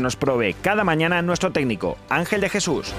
[0.00, 2.94] nos provee cada mañana nuestro técnico, Ángel de Jesús.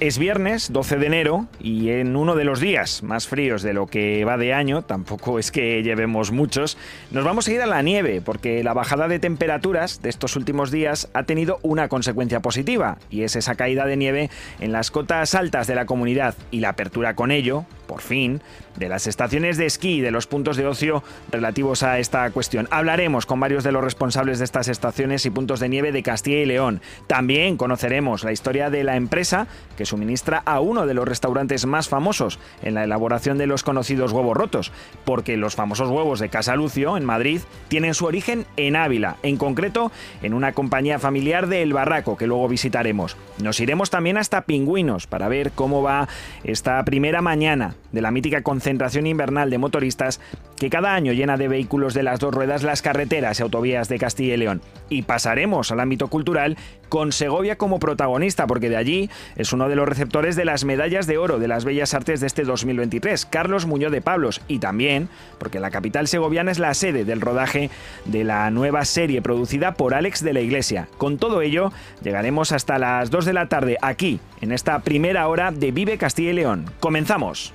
[0.00, 3.86] Es viernes 12 de enero y en uno de los días más fríos de lo
[3.86, 6.78] que va de año, tampoco es que llevemos muchos,
[7.10, 10.70] nos vamos a ir a la nieve porque la bajada de temperaturas de estos últimos
[10.70, 15.34] días ha tenido una consecuencia positiva y es esa caída de nieve en las cotas
[15.34, 18.40] altas de la comunidad y la apertura con ello, por fin,
[18.76, 21.02] de las estaciones de esquí y de los puntos de ocio
[21.32, 22.68] relativos a esta cuestión.
[22.70, 26.38] Hablaremos con varios de los responsables de estas estaciones y puntos de nieve de Castilla
[26.38, 26.80] y León.
[27.08, 31.88] También conoceremos la historia de la empresa que suministra a uno de los restaurantes más
[31.88, 34.70] famosos en la elaboración de los conocidos huevos rotos,
[35.04, 39.36] porque los famosos huevos de Casa Lucio, en Madrid, tienen su origen en Ávila, en
[39.36, 39.90] concreto
[40.22, 43.16] en una compañía familiar de El Barraco, que luego visitaremos.
[43.42, 46.06] Nos iremos también hasta Pingüinos para ver cómo va
[46.44, 50.20] esta primera mañana de la mítica concentración invernal de motoristas
[50.56, 53.98] que cada año llena de vehículos de las dos ruedas las carreteras y autovías de
[53.98, 54.62] Castilla y León.
[54.88, 56.56] Y pasaremos al ámbito cultural
[56.88, 61.06] con Segovia como protagonista, porque de allí es uno de los receptores de las medallas
[61.06, 65.08] de oro de las Bellas Artes de este 2023, Carlos Muñoz de Pablos, y también
[65.38, 67.70] porque la capital segoviana es la sede del rodaje
[68.04, 70.88] de la nueva serie producida por Alex de la Iglesia.
[70.98, 71.72] Con todo ello,
[72.02, 76.30] llegaremos hasta las 2 de la tarde aquí, en esta primera hora de Vive Castilla
[76.30, 76.70] y León.
[76.80, 77.52] Comenzamos.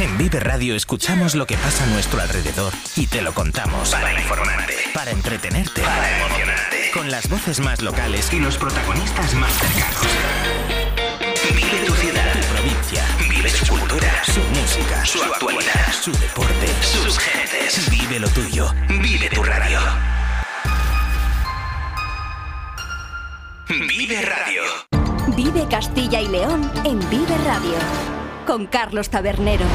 [0.00, 3.90] En Vive Radio escuchamos lo que pasa a nuestro alrededor y te lo contamos.
[3.90, 6.90] Para informarte, para entretenerte, para emocionarte.
[6.94, 10.06] Con las voces más locales y los protagonistas más cercanos.
[11.52, 13.04] Vive tu ciudad, tu provincia.
[13.28, 17.90] Vive su cultura, su música, su actualidad, su deporte, sus gentes.
[17.90, 18.72] Vive lo tuyo.
[18.88, 19.80] Vive tu radio.
[23.68, 24.62] Vive Radio.
[25.36, 27.76] Vive Castilla y León en Vive Radio.
[28.46, 29.66] Con Carlos Tabernero.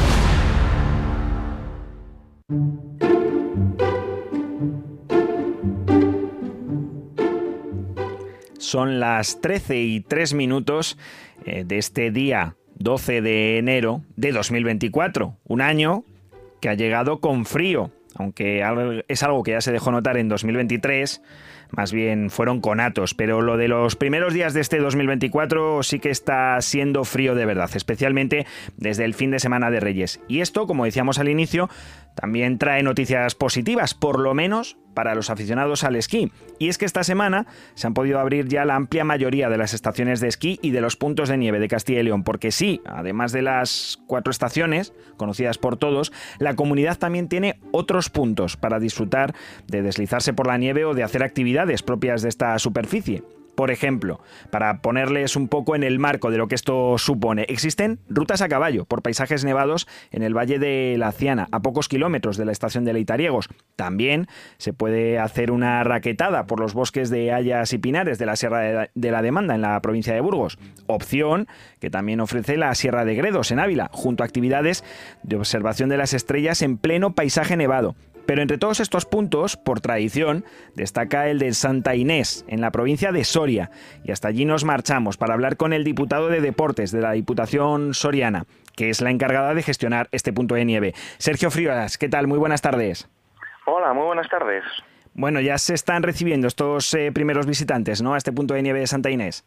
[8.58, 10.98] Son las 13 y 3 minutos
[11.44, 15.36] eh, de este día 12 de enero de 2024.
[15.44, 16.02] Un año
[16.60, 18.64] que ha llegado con frío, aunque
[19.06, 21.22] es algo que ya se dejó notar en 2023
[21.70, 26.10] más bien fueron conatos, pero lo de los primeros días de este 2024 sí que
[26.10, 30.20] está siendo frío de verdad, especialmente desde el fin de semana de Reyes.
[30.28, 31.68] Y esto, como decíamos al inicio,
[32.14, 36.32] también trae noticias positivas, por lo menos para los aficionados al esquí.
[36.58, 39.74] Y es que esta semana se han podido abrir ya la amplia mayoría de las
[39.74, 42.80] estaciones de esquí y de los puntos de nieve de Castilla y León, porque sí,
[42.86, 48.78] además de las cuatro estaciones, conocidas por todos, la comunidad también tiene otros puntos para
[48.78, 49.34] disfrutar
[49.66, 53.22] de deslizarse por la nieve o de hacer actividades propias de esta superficie.
[53.54, 54.20] Por ejemplo,
[54.50, 58.48] para ponerles un poco en el marco de lo que esto supone, existen rutas a
[58.48, 62.52] caballo por paisajes nevados en el Valle de la Ciana, a pocos kilómetros de la
[62.52, 63.48] estación de Leitariegos.
[63.76, 64.26] También
[64.58, 68.88] se puede hacer una raquetada por los bosques de hayas y pinares de la Sierra
[68.92, 70.58] de la Demanda en la provincia de Burgos.
[70.86, 71.46] Opción
[71.80, 74.84] que también ofrece la Sierra de Gredos en Ávila, junto a actividades
[75.22, 77.94] de observación de las estrellas en pleno paisaje nevado.
[78.26, 83.12] Pero entre todos estos puntos, por tradición, destaca el de Santa Inés, en la provincia
[83.12, 83.70] de Soria.
[84.02, 87.92] Y hasta allí nos marchamos para hablar con el diputado de Deportes de la Diputación
[87.92, 88.46] Soriana,
[88.76, 90.94] que es la encargada de gestionar este punto de nieve.
[91.18, 92.26] Sergio Frías, ¿qué tal?
[92.26, 93.08] Muy buenas tardes.
[93.66, 94.64] Hola, muy buenas tardes.
[95.12, 98.14] Bueno, ya se están recibiendo estos eh, primeros visitantes, ¿no?
[98.14, 99.44] A este punto de nieve de Santa Inés.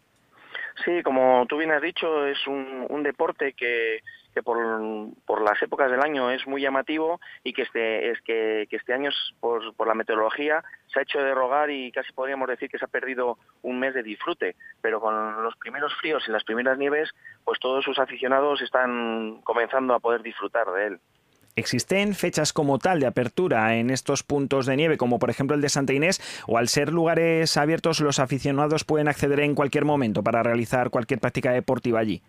[0.86, 4.02] Sí, como tú bien has dicho, es un deporte que,
[4.38, 8.94] que por, las épocas del año es muy llamativo y que este, es que, este
[8.94, 10.64] año, por, por, la meteorología,
[10.94, 13.96] se ha hecho de rogar y casi podríamos decir que se ha perdido un mes
[13.96, 14.56] de disfrute.
[14.80, 17.10] Pero con los primeros fríos y las primeras nieves,
[17.44, 21.00] pues todos sus aficionados están comenzando a poder disfrutar de él.
[21.56, 25.62] ¿Existen fechas como tal de apertura en estos puntos de nieve, como por ejemplo el
[25.62, 30.22] de Santa Inés, o al ser lugares abiertos los aficionados pueden acceder en cualquier momento
[30.22, 32.22] para realizar cualquier práctica deportiva allí?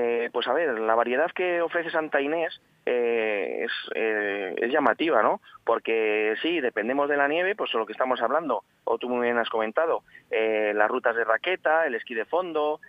[0.00, 5.24] Eh, pues a ver, la variedad que ofrece Santa Inés eh, es, eh, es, llamativa,
[5.24, 5.40] ¿no?
[5.64, 9.38] Porque sí, dependemos de la nieve, pues lo que estamos hablando, o tú muy bien
[9.38, 12.80] has comentado, las rutas de raqueta, el esquí de fondo,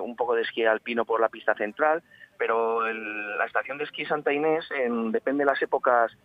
[0.00, 2.02] un poco de esquí alpino por la pista central,
[2.38, 4.66] pero la estación de esquí Santa Inés,
[5.10, 6.16] depende de las épocas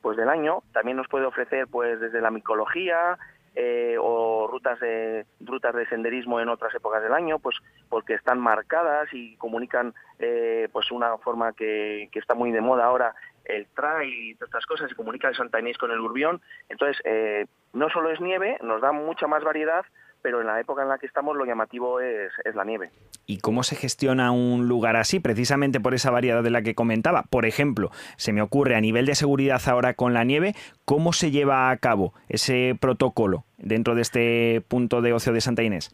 [0.00, 3.18] pues del año, también nos puede ofrecer pues desde la micología,
[3.54, 7.56] eh, o rutas de rutas de senderismo en otras épocas del año, pues
[7.88, 12.84] porque están marcadas y comunican eh, pues una forma que, que, está muy de moda
[12.84, 13.14] ahora
[13.44, 16.40] el trail y estas cosas y comunica el Santa Inés con el Urbión.
[16.68, 19.84] Entonces eh, no solo es nieve, nos da mucha más variedad
[20.22, 22.90] pero en la época en la que estamos lo llamativo es, la nieve.
[23.26, 27.24] ¿Y cómo se gestiona un lugar así, precisamente por esa variedad de la que comentaba?
[27.28, 30.54] Por ejemplo, se me ocurre a nivel de seguridad ahora con la nieve,
[30.84, 35.62] ¿cómo se lleva a cabo ese protocolo dentro de este punto de ocio de Santa
[35.62, 35.90] Inés?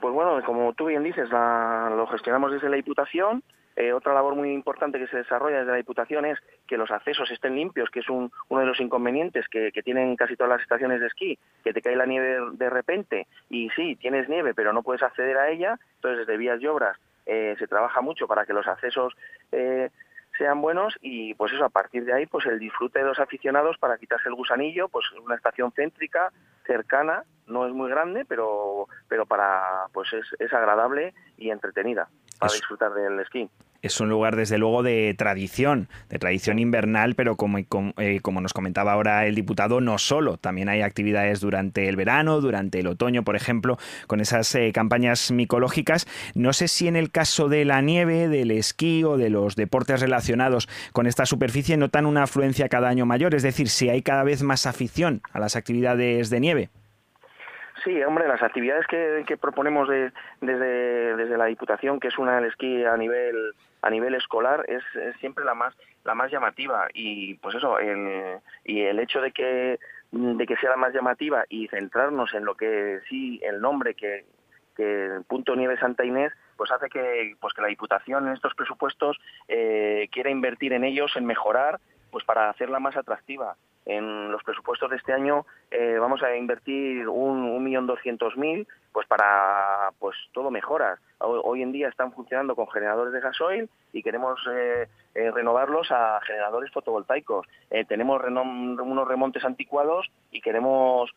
[0.00, 3.42] Pues bueno, como tú bien dices, lo gestionamos desde la Diputación,
[3.80, 6.36] eh, otra labor muy importante que se desarrolla desde la Diputación es
[6.66, 10.50] que los accesos estén limpios, que es uno de los inconvenientes que, tienen casi todas
[10.50, 14.52] las estaciones de esquí, que te cae la nieve de repente y sí, tienes nieve,
[14.52, 15.78] pero no puedes acceder a ella.
[15.94, 19.14] Entonces, desde vías y obras eh, se trabaja mucho para que los accesos
[19.52, 19.90] eh,
[20.36, 23.78] sean buenos y pues eso a partir de ahí pues el disfrute de los aficionados
[23.78, 26.32] para quitarse el gusanillo pues una estación céntrica
[26.66, 32.08] cercana no es muy grande pero pero para pues es, es agradable y entretenida
[32.38, 33.48] para disfrutar del esquí.
[33.80, 38.52] Es un lugar desde luego de tradición, de tradición invernal, pero como, eh, como, nos
[38.52, 43.22] comentaba ahora el diputado, no solo, también hay actividades durante el verano, durante el otoño,
[43.22, 46.08] por ejemplo, con esas eh, campañas micológicas.
[46.34, 50.00] No sé si en el caso de la nieve, del esquí o de los deportes
[50.00, 54.24] relacionados con esta superficie notan una afluencia cada año mayor, es decir, si hay cada
[54.24, 56.70] vez más afición a las actividades de nieve.
[57.84, 62.84] Sí, hombre, las actividades que, proponemos desde, desde la Diputación, que es una del esquí
[62.84, 64.82] a nivel a nivel escolar es,
[65.20, 66.88] siempre la más la más llamativa.
[66.94, 69.78] Y pues eso el, y el hecho de que
[70.10, 74.24] de que sea la más llamativa y centrarnos en lo que sí el nombre que,
[74.74, 79.18] que punto nieve Santa Inés pues hace que pues que la Diputación en estos presupuestos
[79.48, 81.78] eh, quiera invertir en ellos en mejorar
[82.10, 83.56] pues para hacerla más atractiva
[83.88, 89.06] en los presupuestos de este año eh, vamos a invertir un, millón doscientos mil pues
[89.06, 90.98] para pues todo mejoras.
[91.20, 96.20] Hoy, en día están funcionando con generadores de gasoil y queremos eh, eh, renovarlos a
[96.22, 97.46] generadores fotovoltaicos.
[97.88, 101.10] Tenemos unos remontes anticuados y queremos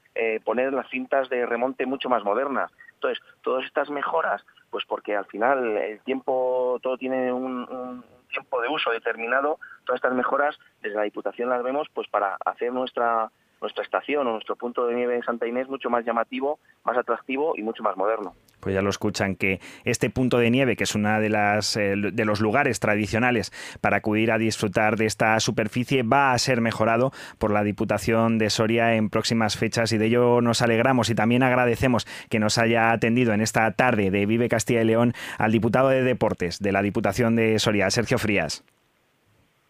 [0.44, 2.72] poner las cintas de remonte mucho más modernas.
[2.96, 8.70] Entonces todas estas mejoras pues porque al final el tiempo todo tiene un tiempo de
[8.70, 13.30] uso determinado, todas estas mejoras desde la Diputación las vemos pues para hacer nuestra
[13.62, 17.54] nuestra estación o nuestro punto de nieve en Santa Inés mucho más llamativo, más atractivo
[17.56, 18.34] y mucho más moderno.
[18.60, 21.96] Pues ya lo escuchan que este punto de nieve, que es una de las eh,
[21.96, 27.12] de los lugares tradicionales para acudir a disfrutar de esta superficie, va a ser mejorado
[27.40, 31.44] por la Diputación de Soria en próximas fechas y de ello nos alegramos y también
[31.44, 35.90] agradecemos que nos haya atendido en esta tarde de Vive Castilla y León al diputado
[35.90, 38.64] de Deportes de la Diputación de Soria, Sergio Frías.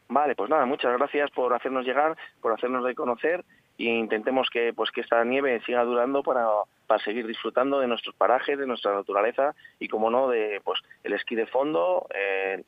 [0.09, 3.45] Vale, pues nada, muchas gracias por hacernos llegar, por hacernos de conocer
[3.81, 6.47] y intentemos que pues que esta nieve siga durando para,
[6.85, 11.13] para seguir disfrutando de nuestros parajes, de nuestra naturaleza y como no de pues el
[11.13, 12.07] esquí de fondo,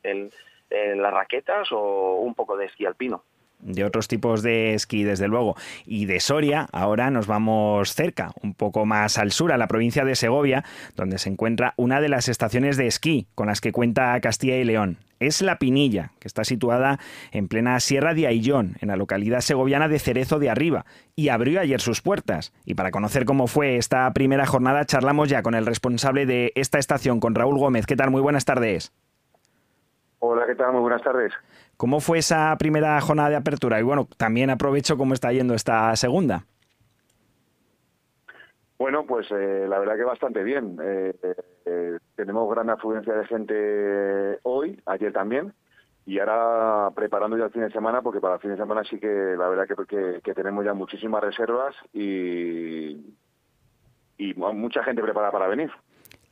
[0.02, 0.32] el,
[0.70, 3.24] las raquetas o un poco de esquí alpino
[3.64, 5.56] de otros tipos de esquí, desde luego.
[5.86, 10.06] Y de Soria, ahora nos vamos cerca, un poco más al sur, a la provincia
[10.06, 10.64] de Segovia,
[10.96, 14.64] donde se encuentra una de las estaciones de esquí con las que cuenta Castilla y
[14.64, 14.98] León.
[15.20, 17.00] Es La Pinilla, que está situada
[17.32, 20.86] en plena Sierra de Aillón, en la localidad segoviana de Cerezo de Arriba,
[21.16, 22.52] y abrió ayer sus puertas.
[22.66, 26.78] Y para conocer cómo fue esta primera jornada, charlamos ya con el responsable de esta
[26.78, 27.86] estación, con Raúl Gómez.
[27.86, 28.12] ¿Qué tal?
[28.12, 28.92] Muy buenas tardes.
[30.20, 30.74] Hola, ¿qué tal?
[30.74, 31.34] Muy buenas tardes.
[31.78, 33.80] ¿Cómo fue esa primera jornada de apertura?
[33.80, 36.46] Y bueno, también aprovecho cómo está yendo esta segunda.
[38.78, 40.78] Bueno, pues eh, la verdad que bastante bien.
[40.84, 41.14] Eh,
[41.66, 45.54] eh, tenemos gran afluencia de gente hoy, ayer también,
[46.06, 49.00] y ahora preparando ya el fin de semana, porque para el fin de semana sí
[49.00, 53.16] que la verdad que, que tenemos ya muchísimas reservas y,
[54.18, 55.72] y mucha gente preparada para venir.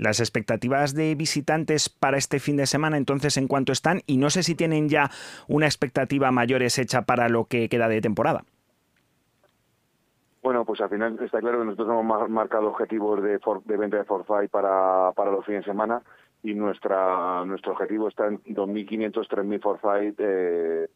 [0.02, 4.02] Las expectativas de visitantes para este fin de semana, entonces, ¿en cuánto están?
[4.08, 5.12] Y no sé si tienen ya
[5.48, 8.44] una expectativa mayor hecha para lo que queda de temporada.
[10.42, 13.40] Bueno, pues al final está claro que nosotros hemos marcado objetivos de,
[13.78, 16.02] venta de forfait para, para los fines de semana
[16.42, 20.88] y nuestra nuestro objetivo está en 2.500, 3.000 forfait eh,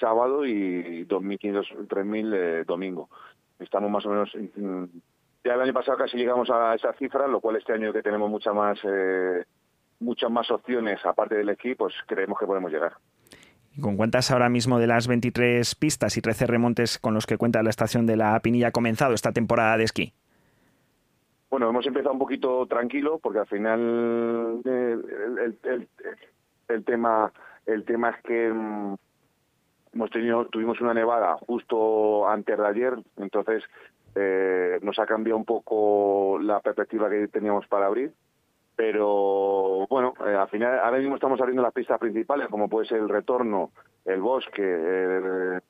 [0.00, 3.10] sábado y 2.500, 3.000 eh, domingo.
[3.58, 4.34] Estamos más o menos
[5.46, 8.28] ya el año pasado casi llegamos a esa cifra, lo cual este año que tenemos
[8.28, 9.44] mucha más eh,
[10.00, 12.94] muchas más opciones aparte del esquí, pues creemos que podemos llegar.
[13.72, 17.38] ¿Y con cuántas ahora mismo de las 23 pistas y 13 remontes con los que
[17.38, 20.12] cuenta la estación de la Pinilla ha comenzado esta temporada de esquí?
[21.48, 24.96] Bueno, hemos empezado un poquito tranquilo porque al final eh,
[26.68, 27.32] el, tema
[27.66, 28.96] el tema es que mm,
[29.94, 33.62] hemos tenido tuvimos una nevada justo antes de ayer, entonces
[34.16, 38.12] eh, nos ha cambiado un poco la perspectiva que teníamos para abrir
[38.76, 42.98] pero bueno, eh, al final ahora mismo estamos abriendo las pistas principales, como puede ser
[42.98, 43.72] el retorno,
[44.04, 45.60] el bosque,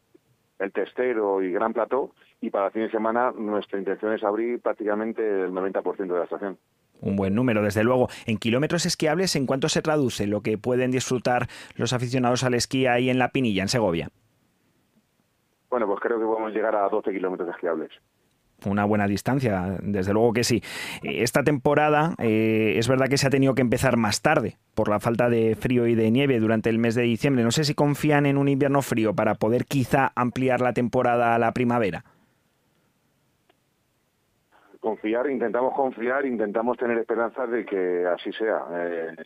[0.59, 2.11] el, testero y Gran Plató,
[2.41, 6.25] y para el fin de semana nuestra intención es abrir prácticamente el 90% de la
[6.25, 6.59] estación.
[7.01, 8.09] Un buen número, desde luego.
[8.27, 12.87] En kilómetros esquiables, ¿en cuánto se traduce lo que pueden disfrutar los aficionados al esquí
[12.87, 14.09] ahí en La Pinilla, en Segovia?
[15.71, 17.93] Bueno, pues creo que podemos llegar a 12 kilómetros esquiables
[18.65, 20.63] una buena distancia, desde luego que sí.
[21.03, 24.89] Eh, esta temporada eh, es verdad que se ha tenido que empezar más tarde por
[24.89, 27.45] la falta de frío y de nieve durante el mes de diciembre.
[27.45, 31.39] No sé si confían en un invierno frío para poder quizá ampliar la temporada a
[31.39, 32.05] la primavera.
[34.81, 38.63] Confiar, intentamos confiar, intentamos tener esperanza de que así sea.
[38.73, 39.17] Eh,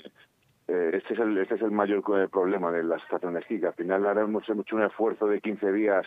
[0.94, 4.06] este, es el, este es el mayor problema de la estación de esquí, al final
[4.06, 6.06] haremos mucho un esfuerzo de 15 días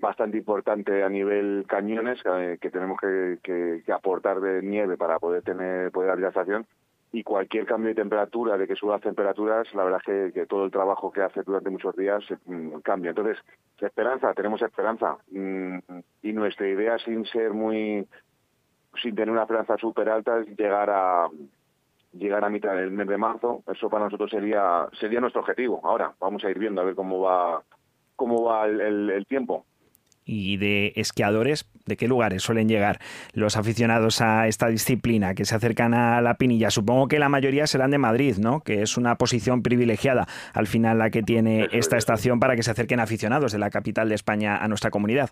[0.00, 2.22] bastante importante a nivel cañones
[2.60, 6.66] que tenemos que, aportar de nieve para poder tener poder abrir la estación
[7.10, 10.66] y cualquier cambio de temperatura, de que suban las temperaturas, la verdad es que, todo
[10.66, 13.10] el trabajo que hace durante muchos días mm, cambia.
[13.10, 13.38] Entonces,
[13.80, 15.16] esperanza, tenemos esperanza.
[15.30, 15.78] Mm,
[16.22, 18.06] y nuestra idea, sin ser muy,
[19.02, 21.28] sin tener una esperanza súper alta, es llegar a
[22.12, 23.62] llegar a mitad del mes de marzo.
[23.72, 25.80] Eso para nosotros sería sería nuestro objetivo.
[25.84, 27.62] Ahora, vamos a ir viendo a ver cómo va
[28.16, 29.64] cómo va el tiempo
[30.28, 32.98] y de esquiadores, ¿de qué lugares suelen llegar
[33.32, 36.70] los aficionados a esta disciplina que se acercan a la Pinilla?
[36.70, 38.60] Supongo que la mayoría serán de Madrid, ¿no?
[38.60, 42.70] Que es una posición privilegiada al final la que tiene esta estación para que se
[42.70, 45.30] acerquen aficionados de la capital de España a nuestra comunidad.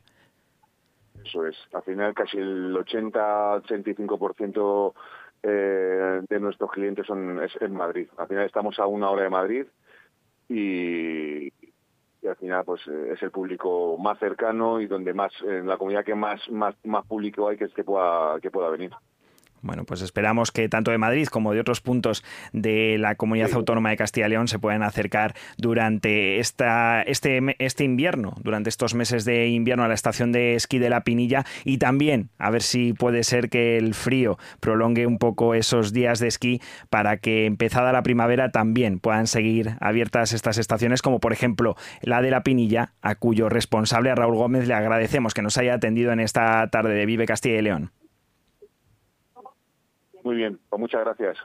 [1.22, 1.56] Eso es.
[1.74, 4.94] Al final casi el 80-85%
[5.42, 8.08] eh, de nuestros clientes son es en Madrid.
[8.16, 9.66] Al final estamos a una hora de Madrid
[10.48, 11.52] y,
[12.26, 15.78] y al final pues eh, es el público más cercano y donde más en la
[15.78, 18.90] comunidad que más más más público hay que, que pueda que pueda venir.
[19.66, 23.90] Bueno, pues esperamos que tanto de Madrid como de otros puntos de la comunidad autónoma
[23.90, 29.24] de Castilla y León se puedan acercar durante esta, este, este invierno, durante estos meses
[29.24, 32.92] de invierno a la estación de esquí de la Pinilla y también a ver si
[32.92, 37.92] puede ser que el frío prolongue un poco esos días de esquí para que empezada
[37.92, 42.92] la primavera también puedan seguir abiertas estas estaciones, como por ejemplo la de la Pinilla,
[43.02, 46.94] a cuyo responsable, a Raúl Gómez, le agradecemos que nos haya atendido en esta tarde
[46.94, 47.90] de Vive Castilla y León.
[50.26, 51.38] Muy bien, pues muchas gracias.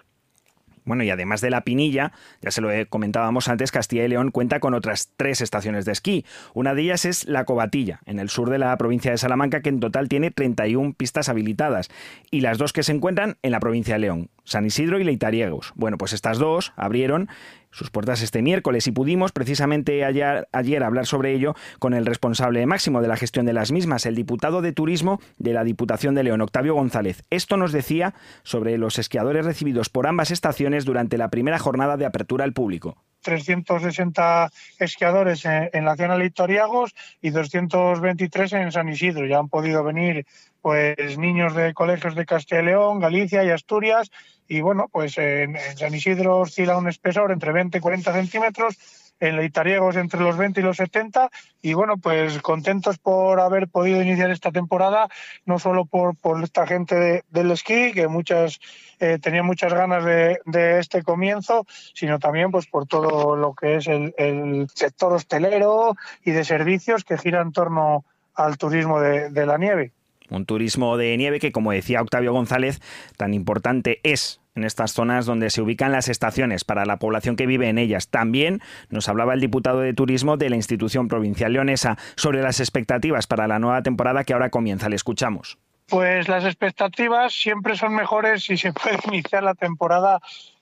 [0.85, 4.59] Bueno, y además de la Pinilla, ya se lo comentábamos antes, Castilla y León cuenta
[4.59, 6.25] con otras tres estaciones de esquí.
[6.55, 9.69] Una de ellas es La Cobatilla, en el sur de la provincia de Salamanca, que
[9.69, 11.89] en total tiene 31 pistas habilitadas.
[12.31, 15.73] Y las dos que se encuentran en la provincia de León, San Isidro y Leitariegos.
[15.75, 17.29] Bueno, pues estas dos abrieron
[17.71, 23.01] sus puertas este miércoles y pudimos precisamente ayer, hablar sobre ello con el responsable máximo
[23.01, 26.41] de la gestión de las mismas, el diputado de turismo de la Diputación de León,
[26.41, 27.23] Octavio González.
[27.29, 28.13] Esto nos decía
[28.43, 32.97] sobre los esquiadores recibidos por ambas estaciones durante la primera jornada de apertura al público.
[33.21, 39.25] 360 esquiadores en, la zona de Leitoriagos y 223 en San Isidro.
[39.25, 40.25] Ya han podido venir
[40.61, 44.11] pues niños de colegios de Castilla y León, Galicia y Asturias.
[44.47, 48.77] Y bueno, pues en, San Isidro oscila un espesor entre 20 y 40 centímetros,
[49.19, 51.29] en Leitariegos entre los 20 y los 70.
[51.61, 55.07] Y bueno, pues contentos por haber podido iniciar esta temporada,
[55.45, 58.59] no solo por, por esta gente del esquí, que muchas
[58.99, 60.39] eh, tenía muchas ganas de,
[60.79, 66.31] este comienzo, sino también pues por todo lo que es el, el sector hostelero y
[66.31, 69.93] de servicios que gira en torno al turismo de la nieve
[70.31, 72.81] un turismo de nieve que, como decía Octavio González,
[73.17, 77.45] tan importante es en estas zonas donde se ubican las estaciones para la población que
[77.45, 78.09] vive en ellas.
[78.09, 83.27] También nos hablaba el diputado de turismo de la institución provincial leonesa sobre las expectativas
[83.27, 84.89] para la nueva temporada que ahora comienza.
[84.89, 85.57] Le escuchamos.
[85.87, 90.19] Pues las expectativas siempre son mejores si se puede iniciar la temporada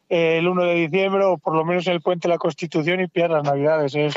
[0.09, 3.29] el 1 de diciembre o por lo menos el puente de la Constitución y pillar
[3.29, 3.93] las Navidades.
[3.95, 4.15] Es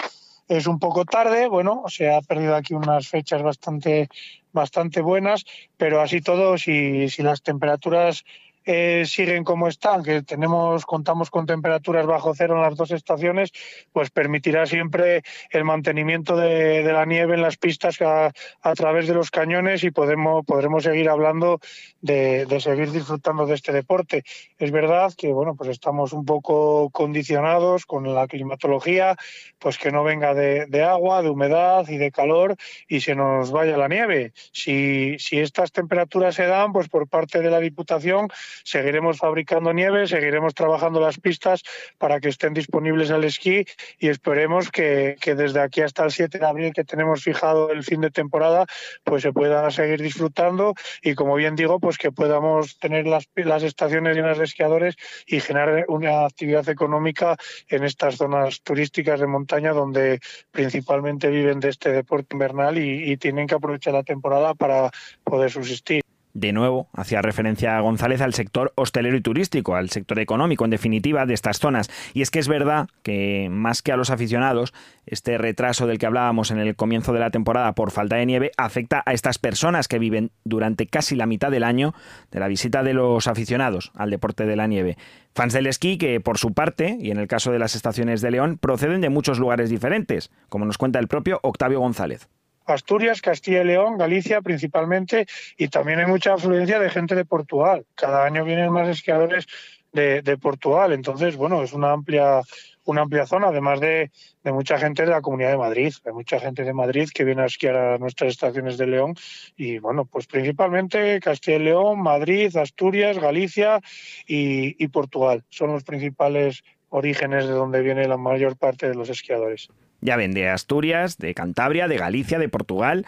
[0.57, 4.09] es un poco tarde, bueno, se ha perdido aquí unas fechas bastante,
[4.53, 5.45] bastante buenas,
[5.79, 8.25] pero así todo, si, si las temperaturas
[8.65, 13.53] eh, siguen como están, que tenemos, contamos con temperaturas bajo cero en las dos estaciones,
[13.93, 18.33] pues permitirá siempre el mantenimiento de, la nieve en las pistas a,
[18.75, 21.61] través de los cañones y podemos, podremos seguir hablando
[22.01, 24.25] de, seguir disfrutando de este deporte.
[24.59, 29.17] Es verdad que bueno, pues estamos un poco condicionados con la climatología,
[29.59, 32.57] pues que no venga de, de agua, de humedad y de calor
[32.89, 34.33] y se nos vaya la nieve.
[34.53, 38.29] Si, si estas temperaturas se dan, pues por parte de la Diputación
[38.65, 41.63] seguiremos fabricando nieve, seguiremos trabajando las pistas
[41.99, 43.65] para que estén disponibles al esquí
[43.99, 48.01] y esperemos que, desde aquí hasta el 7 de abril que tenemos fijado el fin
[48.01, 48.67] de temporada,
[49.05, 53.63] pues se pueda seguir disfrutando y como bien digo, pues que podamos tener las, las
[53.63, 57.37] estaciones llenas de esquiadores y generar una actividad económica
[57.69, 63.47] en estas zonas turísticas de montaña donde principalmente viven de este deporte invernal y tienen
[63.47, 64.91] que aprovechar la temporada para
[65.25, 66.03] poder subsistir
[66.35, 70.71] de nuevo, hacía referencia a González al sector hostelero y turístico, al sector económico, en
[70.71, 71.91] definitiva, de estas zonas.
[72.15, 74.73] Y es que es verdad que, más que a los aficionados,
[75.07, 78.53] este retraso del que hablábamos en el comienzo de la temporada por falta de nieve
[78.57, 81.95] afecta a estas personas que viven durante casi la mitad del año
[82.31, 84.97] de la visita de los aficionados al deporte de la nieve.
[85.35, 88.31] Fans del esquí que, por su parte, y en el caso de las estaciones de
[88.31, 92.29] León, proceden de muchos lugares diferentes, como nos cuenta el propio Octavio González.
[92.67, 95.27] Asturias, Castilla y León, Galicia principalmente,
[95.57, 97.87] y también hay mucha afluencia de gente de Portugal.
[97.95, 99.47] Cada año vienen más esquiadores
[99.93, 102.41] de, Portugal, entonces, bueno, es una amplia
[102.85, 104.11] una amplia zona, además de,
[104.45, 105.93] mucha gente de la Comunidad de Madrid.
[106.05, 109.15] Hay mucha gente de Madrid que viene a esquiar a nuestras estaciones de León
[109.57, 113.81] y, bueno, pues principalmente Castilla y León, Madrid, Asturias, Galicia
[114.27, 115.45] y Portugal.
[115.51, 119.69] Son los principales orígenes de donde viene la mayor parte de los esquiadores.
[120.03, 123.07] Ya ven, de Asturias, de Cantabria, de Galicia, de Portugal,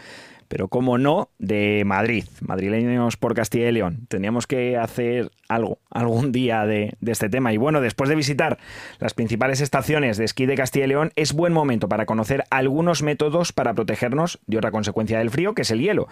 [0.48, 4.06] pero como no, de Madrid, madrileños por Castilla y León.
[4.08, 7.52] Teníamos que hacer algo algún día de, de, este tema.
[7.52, 8.58] Y bueno, después de visitar
[9.00, 13.02] las principales estaciones de esquí de Castilla y León, es buen momento para conocer algunos
[13.02, 16.06] métodos para protegernos de otra consecuencia del frío, que es el hielo.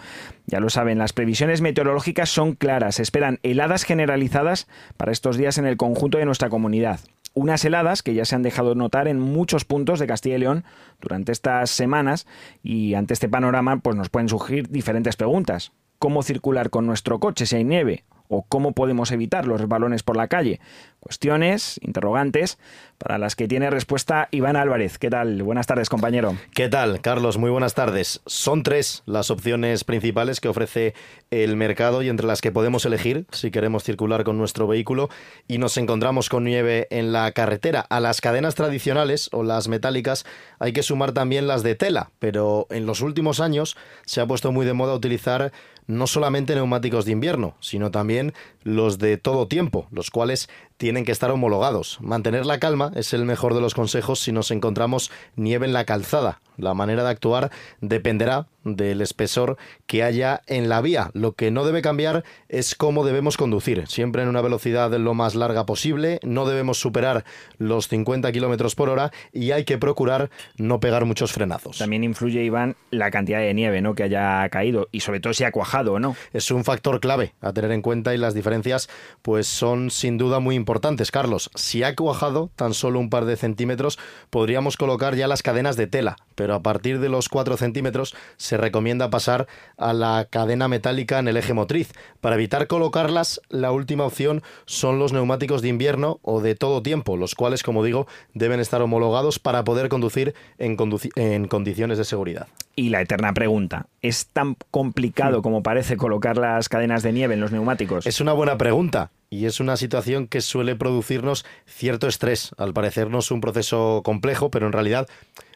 [0.45, 2.99] Ya lo saben, las previsiones meteorológicas son claras.
[2.99, 6.99] Esperan heladas generalizadas para estos días en el conjunto de nuestra comunidad
[7.33, 10.63] unas heladas que ya se han dejado notar en muchos puntos de Castilla y León
[11.01, 12.27] durante estas semanas
[12.61, 15.71] y ante este panorama pues nos pueden surgir diferentes preguntas.
[15.99, 18.03] ¿Cómo circular con nuestro coche si hay nieve?
[18.35, 20.59] ¿O cómo podemos evitar los balones por la calle?
[20.99, 22.57] Cuestiones, interrogantes,
[22.97, 24.97] para las que tiene respuesta Iván Álvarez.
[24.97, 25.43] ¿Qué tal?
[25.43, 26.35] Buenas tardes, compañero.
[26.55, 27.37] ¿Qué tal, Carlos?
[27.37, 28.21] Muy buenas tardes.
[28.25, 30.95] Son tres las opciones principales que ofrece
[31.29, 35.09] el mercado y entre las que podemos elegir si queremos circular con nuestro vehículo
[35.47, 37.81] y nos encontramos con nieve en la carretera.
[37.81, 40.25] A las cadenas tradicionales o las metálicas
[40.57, 44.51] hay que sumar también las de tela, pero en los últimos años se ha puesto
[44.51, 45.51] muy de moda utilizar
[45.87, 50.49] no solamente neumáticos de invierno, sino también los de todo tiempo, los cuales
[50.83, 51.97] tienen que estar homologados.
[52.01, 55.85] Mantener la calma es el mejor de los consejos si nos encontramos nieve en la
[55.85, 56.41] calzada.
[56.57, 61.09] La manera de actuar dependerá del espesor que haya en la vía.
[61.13, 65.35] Lo que no debe cambiar es cómo debemos conducir, siempre en una velocidad lo más
[65.35, 67.25] larga posible, no debemos superar
[67.57, 71.77] los 50 kilómetros por hora y hay que procurar no pegar muchos frenazos.
[71.77, 73.95] También influye, Iván, la cantidad de nieve ¿no?
[73.95, 76.15] que haya caído y sobre todo si ha cuajado o no.
[76.31, 78.89] Es un factor clave a tener en cuenta y las diferencias
[79.21, 80.72] pues son sin duda muy importantes,
[81.11, 81.49] Carlos.
[81.55, 85.87] Si ha cuajado tan solo un par de centímetros, podríamos colocar ya las cadenas de
[85.87, 91.19] tela, pero a partir de los 4 centímetros se recomienda pasar a la cadena metálica
[91.19, 91.91] en el eje motriz.
[92.21, 97.17] Para evitar colocarlas, la última opción son los neumáticos de invierno o de todo tiempo,
[97.17, 100.77] los cuales, como digo, deben estar homologados para poder conducir en,
[101.15, 102.47] en condiciones de seguridad.
[102.75, 107.41] Y la eterna pregunta, ¿es tan complicado como parece colocar las cadenas de nieve en
[107.41, 108.07] los neumáticos?
[108.07, 112.51] Es una buena pregunta y es una situación que suele producirnos cierto estrés.
[112.57, 115.07] Al parecernos un proceso complejo, pero en realidad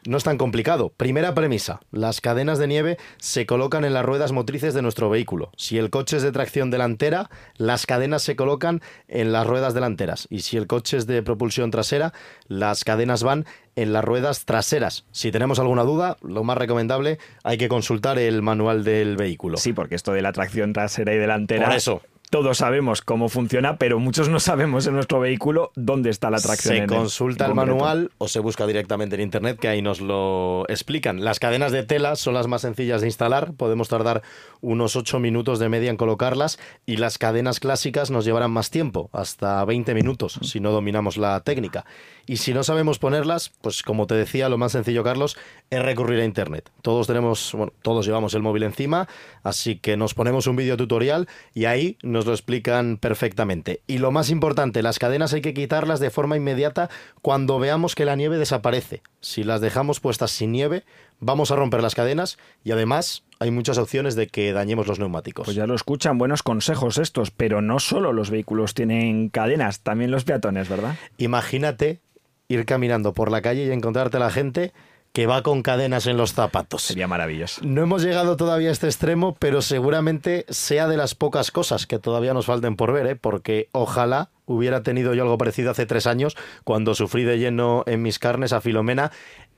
[0.04, 0.92] no es tan complicado.
[0.96, 5.52] Primera premisa, las cadenas de nieve se colocan en las ruedas motrices de nuestro vehículo.
[5.56, 10.26] Si el coche es de tracción delantera, las cadenas se colocan en las ruedas delanteras.
[10.28, 12.12] Y si el coche es de propulsión trasera,
[12.48, 15.04] las cadenas van en las ruedas traseras.
[15.12, 19.56] Si tenemos alguna duda, lo más recomendable, hay que consultar el manual del vehículo.
[19.56, 21.66] Sí, porque esto de la tracción trasera y delantera...
[21.66, 26.30] Por eso, todos sabemos cómo funciona, pero muchos no sabemos en nuestro vehículo dónde está
[26.30, 26.76] la tracción.
[26.76, 31.24] Se consulta el, manual o se busca directamente en internet, que ahí nos lo explican.
[31.24, 34.22] Las cadenas de tela son las más sencillas de instalar, podemos tardar
[34.60, 39.08] unos 8 minutos de media en colocarlas y las cadenas clásicas nos llevarán más tiempo,
[39.12, 41.84] hasta 20 minutos, si no dominamos la técnica.
[42.26, 45.38] Y si no sabemos ponerlas, pues como te decía, lo más sencillo, Carlos,
[45.70, 46.70] es recurrir a internet.
[46.82, 49.08] Todos tenemos, bueno, todos llevamos el móvil encima,
[49.42, 53.80] así que nos ponemos un vídeo tutorial y ahí nos nos lo explican perfectamente.
[53.86, 56.90] Y lo más importante, las cadenas hay que quitarlas de forma inmediata
[57.22, 59.02] cuando veamos que la nieve desaparece.
[59.20, 60.84] Si las dejamos puestas sin nieve,
[61.20, 65.44] vamos a romper las cadenas y además hay muchas opciones de que dañemos los neumáticos.
[65.44, 70.10] Pues ya lo escuchan, buenos consejos estos, pero no solo los vehículos tienen cadenas, también
[70.10, 70.96] los peatones, ¿verdad?
[71.18, 72.00] Imagínate
[72.48, 74.72] ir caminando por la calle y encontrarte a la gente
[75.12, 76.82] que va con cadenas en los zapatos.
[76.82, 77.60] Sería maravilloso.
[77.64, 81.98] No hemos llegado todavía a este extremo, pero seguramente sea de las pocas cosas que
[81.98, 83.16] todavía nos falten por ver, ¿eh?
[83.16, 88.02] porque ojalá hubiera tenido yo algo parecido hace tres años cuando sufrí de lleno en
[88.02, 89.12] mis carnes a Filomena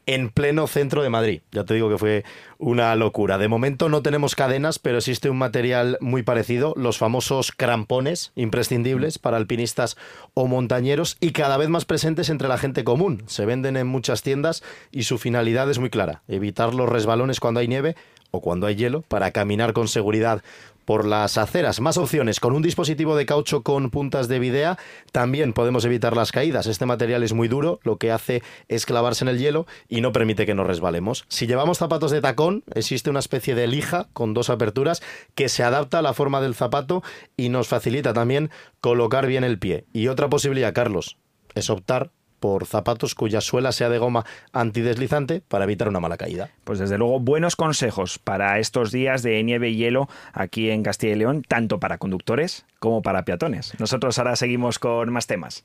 [0.07, 1.43] en pleno centro de Madrid.
[1.53, 2.25] Ya te digo que fue
[2.59, 3.39] una locura.
[3.39, 9.19] De momento no tenemos cadenas, pero existe un material muy parecido, los famosos crampones imprescindibles
[9.19, 9.97] para alpinistas
[10.35, 13.23] o montañeros y cada vez más presentes entre la gente común.
[13.27, 17.61] Se venden en muchas tiendas y su finalidad es muy clara, evitar los resbalones cuando
[17.61, 17.97] hay nieve
[18.31, 20.43] o cuando hay hielo para caminar con seguridad
[20.91, 21.81] por las aceras.
[21.81, 22.41] Más opciones.
[22.41, 24.77] Con un dispositivo de caucho con puntas de videa
[25.13, 26.67] también podemos evitar las caídas.
[26.67, 30.11] Este material es muy duro, lo que hace es clavarse en el hielo y no
[30.11, 31.27] permite que nos resbalemos.
[31.29, 35.01] Si llevamos zapatos de tacón, existe una especie de lija con dos aperturas
[35.37, 37.05] que se adapta a la forma del zapato
[37.37, 39.85] y nos facilita también colocar bien el pie.
[39.93, 41.19] Y otra posibilidad, Carlos,
[41.55, 46.51] es optar por zapatos cuya suela sea de goma antideslizante para evitar una mala caída.
[46.65, 51.13] Pues desde luego buenos consejos para estos días de nieve y hielo aquí en Castilla
[51.13, 53.79] y León, tanto para conductores como para peatones.
[53.79, 55.65] Nosotros ahora seguimos con más temas.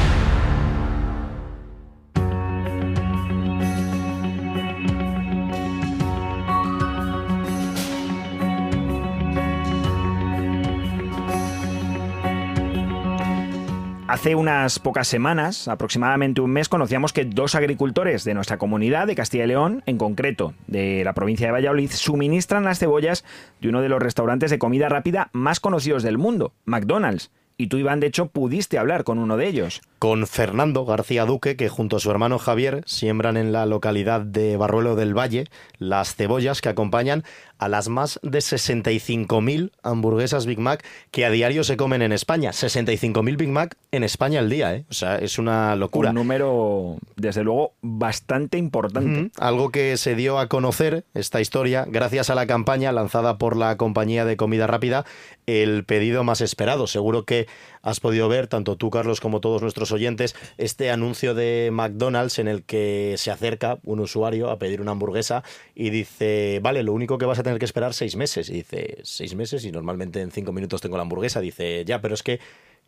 [14.11, 19.15] Hace unas pocas semanas, aproximadamente un mes, conocíamos que dos agricultores de nuestra comunidad de
[19.15, 23.23] Castilla y León, en concreto de la provincia de Valladolid, suministran las cebollas
[23.61, 27.31] de uno de los restaurantes de comida rápida más conocidos del mundo, McDonald's.
[27.57, 29.81] Y tú, Iván, de hecho, pudiste hablar con uno de ellos.
[29.99, 34.57] Con Fernando García Duque, que junto a su hermano Javier siembran en la localidad de
[34.57, 35.45] Barruelo del Valle
[35.77, 37.23] las cebollas que acompañan
[37.61, 42.49] a las más de 65.000 hamburguesas Big Mac que a diario se comen en España.
[42.49, 44.85] 65.000 Big Mac en España al día, ¿eh?
[44.89, 46.09] O sea, es una locura.
[46.09, 49.21] Un número, desde luego, bastante importante.
[49.21, 53.55] Mm, algo que se dio a conocer, esta historia, gracias a la campaña lanzada por
[53.55, 55.05] la compañía de comida rápida,
[55.45, 56.87] el pedido más esperado.
[56.87, 57.40] Seguro que
[57.81, 62.47] has podido ver, tanto tú, Carlos, como todos nuestros oyentes, este anuncio de McDonald's en
[62.47, 65.43] el que se acerca un usuario a pedir una hamburguesa
[65.75, 68.49] y dice, vale, lo único que vas a tener que esperar seis meses.
[68.49, 71.41] Y dice, seis meses y normalmente en cinco minutos tengo la hamburguesa.
[71.41, 72.39] Dice, ya, pero es que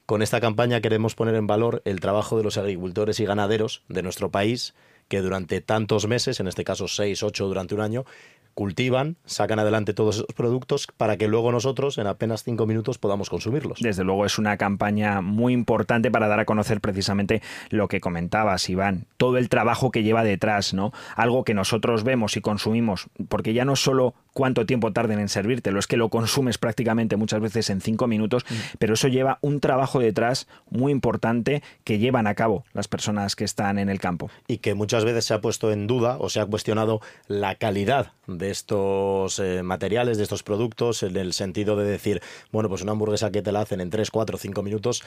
[0.06, 4.04] con esta campaña queremos poner en valor el trabajo de los agricultores y ganaderos de
[4.04, 4.74] nuestro país
[5.08, 8.06] que durante tantos meses, en este caso seis, ocho durante un año,
[8.54, 13.30] cultivan, sacan adelante todos esos productos para que luego nosotros en apenas cinco minutos podamos
[13.30, 13.80] consumirlos.
[13.82, 18.70] Desde luego es una campaña muy importante para dar a conocer precisamente lo que comentabas,
[18.70, 20.92] Iván, todo el trabajo que lleva detrás, ¿no?
[21.16, 25.80] Algo que nosotros vemos y consumimos, porque ya no solo cuánto tiempo tarden en servírtelo,
[25.80, 28.54] es que lo consumes prácticamente muchas veces en cinco minutos, mm.
[28.80, 33.46] pero eso lleva un trabajo detrás muy importante que llevan a cabo las personas que
[33.46, 34.30] están en el campo.
[34.48, 38.14] Y que muchas veces se ha puesto en duda o se ha cuestionado la calidad
[38.28, 42.94] de estos eh, materiales, de estos productos, en el sentido de decir, bueno, pues una
[42.94, 45.04] hamburguesa que te la hacen en 3, 4, 5 minutos,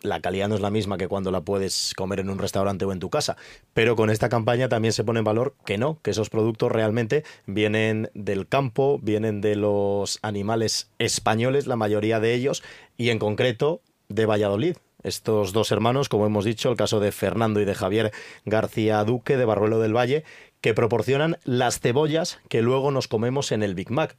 [0.00, 2.92] la calidad no es la misma que cuando la puedes comer en un restaurante o
[2.92, 3.36] en tu casa.
[3.74, 7.24] Pero con esta campaña también se pone en valor que no, que esos productos realmente
[7.46, 12.62] vienen del campo, vienen de los animales españoles, la mayoría de ellos,
[12.96, 17.60] y en concreto de Valladolid, estos dos hermanos, como hemos dicho, el caso de Fernando
[17.60, 18.12] y de Javier
[18.44, 20.24] García Duque de Barruelo del Valle,
[20.60, 24.16] que proporcionan las cebollas que luego nos comemos en el Big Mac.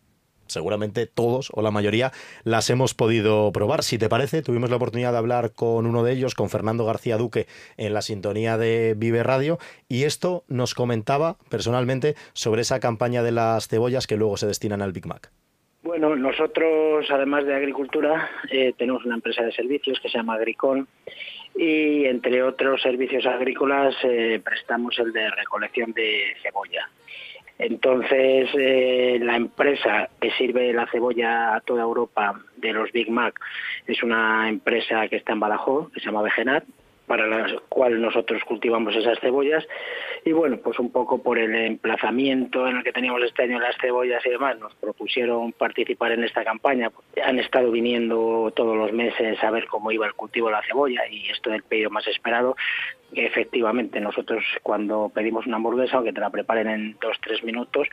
[0.50, 2.12] Seguramente todos o la mayoría
[2.44, 3.84] las hemos podido probar.
[3.84, 7.18] Si te parece, tuvimos la oportunidad de hablar con uno de ellos, con Fernando García
[7.18, 9.58] Duque, en la sintonía de Vive Radio,
[9.88, 14.82] y esto nos comentaba personalmente sobre esa campaña de las cebollas que luego se destinan
[14.82, 15.32] al Big Mac.
[15.82, 20.88] Bueno, nosotros, además de agricultura, eh, tenemos una empresa de servicios que se llama Agricón
[21.56, 26.90] y, entre otros servicios agrícolas, eh, prestamos el de recolección de cebolla.
[27.60, 33.38] Entonces, eh, la empresa que sirve la cebolla a toda Europa de los Big Mac
[33.86, 36.64] es una empresa que está en Badajoz, que se llama Vegenat,
[37.10, 39.68] para la cual nosotros cultivamos esas cebollas.
[40.24, 43.76] Y bueno, pues un poco por el emplazamiento en el que teníamos este año las
[43.82, 46.92] cebollas y demás, nos propusieron participar en esta campaña.
[47.26, 51.02] Han estado viniendo todos los meses a ver cómo iba el cultivo de la cebolla
[51.10, 52.56] y esto del pedido más esperado.
[53.12, 57.88] Efectivamente, nosotros cuando pedimos una hamburguesa, aunque te la preparen en dos tres minutos,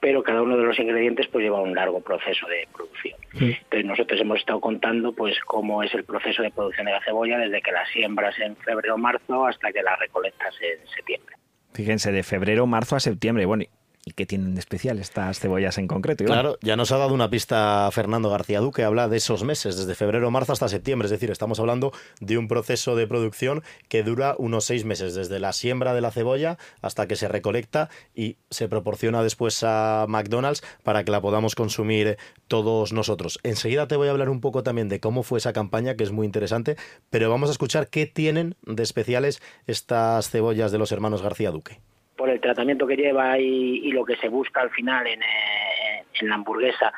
[0.00, 3.18] pero cada uno de los ingredientes pues lleva un largo proceso de producción.
[3.32, 7.38] Entonces nosotros hemos estado contando pues cómo es el proceso de producción de la cebolla
[7.38, 11.36] desde que la siembras en febrero o marzo hasta que la recolectas en septiembre.
[11.72, 13.46] Fíjense, de febrero, marzo a septiembre.
[13.46, 13.64] Bueno,
[14.08, 16.24] ¿Y qué tienen de especial estas cebollas en concreto?
[16.24, 19.94] Claro, ya nos ha dado una pista Fernando García Duque, habla de esos meses, desde
[19.94, 21.04] febrero, marzo hasta septiembre.
[21.04, 25.40] Es decir, estamos hablando de un proceso de producción que dura unos seis meses, desde
[25.40, 30.62] la siembra de la cebolla hasta que se recolecta y se proporciona después a McDonald's
[30.82, 32.16] para que la podamos consumir
[32.46, 33.38] todos nosotros.
[33.42, 36.12] Enseguida te voy a hablar un poco también de cómo fue esa campaña, que es
[36.12, 36.78] muy interesante,
[37.10, 41.82] pero vamos a escuchar qué tienen de especiales estas cebollas de los hermanos García Duque
[42.18, 46.28] por el tratamiento que lleva y, lo que se busca al final en, eh, en,
[46.28, 46.92] la hamburguesa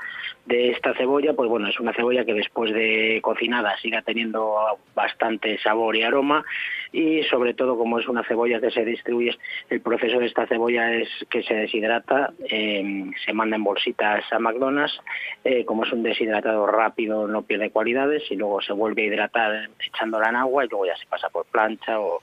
[0.47, 4.57] de esta cebolla, pues bueno, es una cebolla que después de cocinada siga teniendo
[4.95, 6.45] bastante sabor y aroma.
[6.91, 10.93] Y sobre todo como es una cebolla que se distribuye, el proceso de esta cebolla
[10.93, 14.99] es que se deshidrata, em, se manda en bolsitas a McDonald's,
[15.45, 19.69] eh, como es un deshidratado rápido no pierde cualidades y luego se vuelve a hidratar
[19.87, 22.23] echándola en agua y luego ya se pasa por plancha o,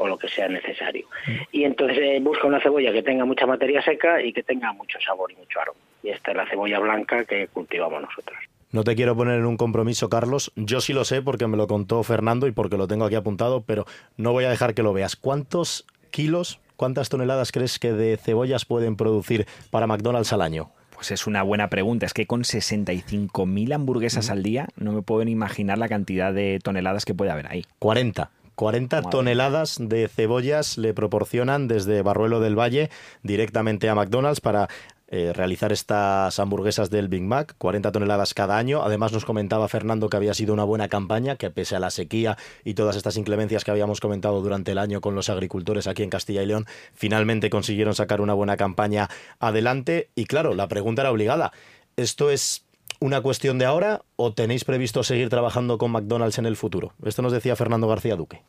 [0.00, 1.06] o lo que sea necesario.
[1.26, 1.32] Mm.
[1.52, 4.98] Y entonces eh, busca una cebolla que tenga mucha materia seca y que tenga mucho
[5.00, 5.78] sabor y mucho aroma.
[6.02, 8.38] Y esta es la cebolla blanca que cultivamos nosotros.
[8.72, 10.52] No te quiero poner en un compromiso, Carlos.
[10.54, 13.62] Yo sí lo sé porque me lo contó Fernando y porque lo tengo aquí apuntado,
[13.62, 13.84] pero
[14.16, 15.16] no voy a dejar que lo veas.
[15.16, 20.70] ¿Cuántos kilos, cuántas toneladas crees que de cebollas pueden producir para McDonald's al año?
[20.94, 22.06] Pues es una buena pregunta.
[22.06, 27.04] Es que con 65.000 hamburguesas al día no me puedo imaginar la cantidad de toneladas
[27.04, 27.64] que puede haber ahí.
[27.80, 28.30] 40.
[28.60, 32.90] 40 toneladas de cebollas le proporcionan desde Barruelo del Valle
[33.22, 34.68] directamente a McDonald's para
[35.08, 38.82] eh, realizar estas hamburguesas del Big Mac, 40 toneladas cada año.
[38.82, 42.36] Además nos comentaba Fernando que había sido una buena campaña, que pese a la sequía
[42.62, 46.10] y todas estas inclemencias que habíamos comentado durante el año con los agricultores aquí en
[46.10, 50.10] Castilla y León, finalmente consiguieron sacar una buena campaña adelante.
[50.14, 51.50] Y claro, la pregunta era obligada.
[51.96, 52.66] ¿Esto es
[53.00, 56.92] una cuestión de ahora o tenéis previsto seguir trabajando con McDonald's en el futuro?
[57.04, 58.42] Esto nos decía Fernando García Duque.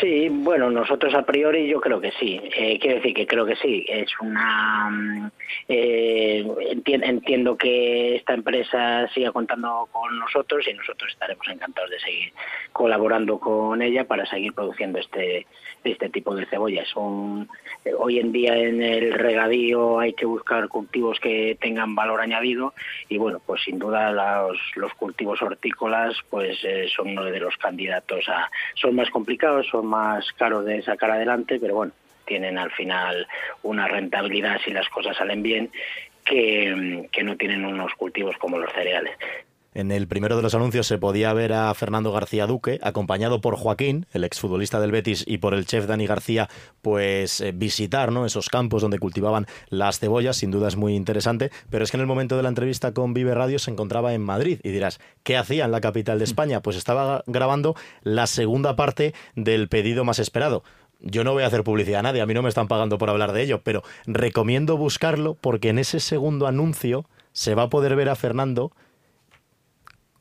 [0.00, 2.40] Sí, bueno, nosotros a priori yo creo que sí.
[2.56, 3.84] Eh, quiero decir que creo que sí.
[3.88, 4.90] Es una.
[4.90, 5.30] Mm,
[5.68, 6.44] eh,
[6.84, 12.32] entiendo que esta empresa siga contando con nosotros y nosotros estaremos encantados de seguir
[12.72, 15.46] colaborando con ella para seguir produciendo este
[15.84, 16.88] este tipo de cebollas.
[16.88, 17.48] Son,
[17.84, 22.74] eh, hoy en día en el regadío hay que buscar cultivos que tengan valor añadido
[23.08, 26.58] y bueno, pues sin duda los, los cultivos hortícolas pues
[26.96, 28.50] son uno de los candidatos a.
[28.74, 31.92] Son más complicados, más caros de sacar adelante, pero bueno,
[32.26, 33.26] tienen al final
[33.62, 35.70] una rentabilidad si las cosas salen bien
[36.24, 39.16] que no tienen unos cultivos como los cereales.
[39.76, 43.56] En el primero de los anuncios se podía ver a Fernando García Duque, acompañado por
[43.56, 46.48] Joaquín, el exfutbolista del Betis, y por el chef Dani García,
[46.80, 48.24] pues eh, visitar ¿no?
[48.24, 50.38] esos campos donde cultivaban las cebollas.
[50.38, 51.50] Sin duda es muy interesante.
[51.68, 54.22] Pero es que en el momento de la entrevista con Vive Radio se encontraba en
[54.22, 54.60] Madrid.
[54.62, 56.62] Y dirás, ¿qué hacía en la capital de España?
[56.62, 60.64] Pues estaba grabando la segunda parte del pedido más esperado
[61.00, 63.10] yo no voy a hacer publicidad a nadie, a mí no me están pagando por
[63.10, 67.96] hablar de ello, pero recomiendo buscarlo porque en ese segundo anuncio se va a poder
[67.96, 68.72] ver a Fernando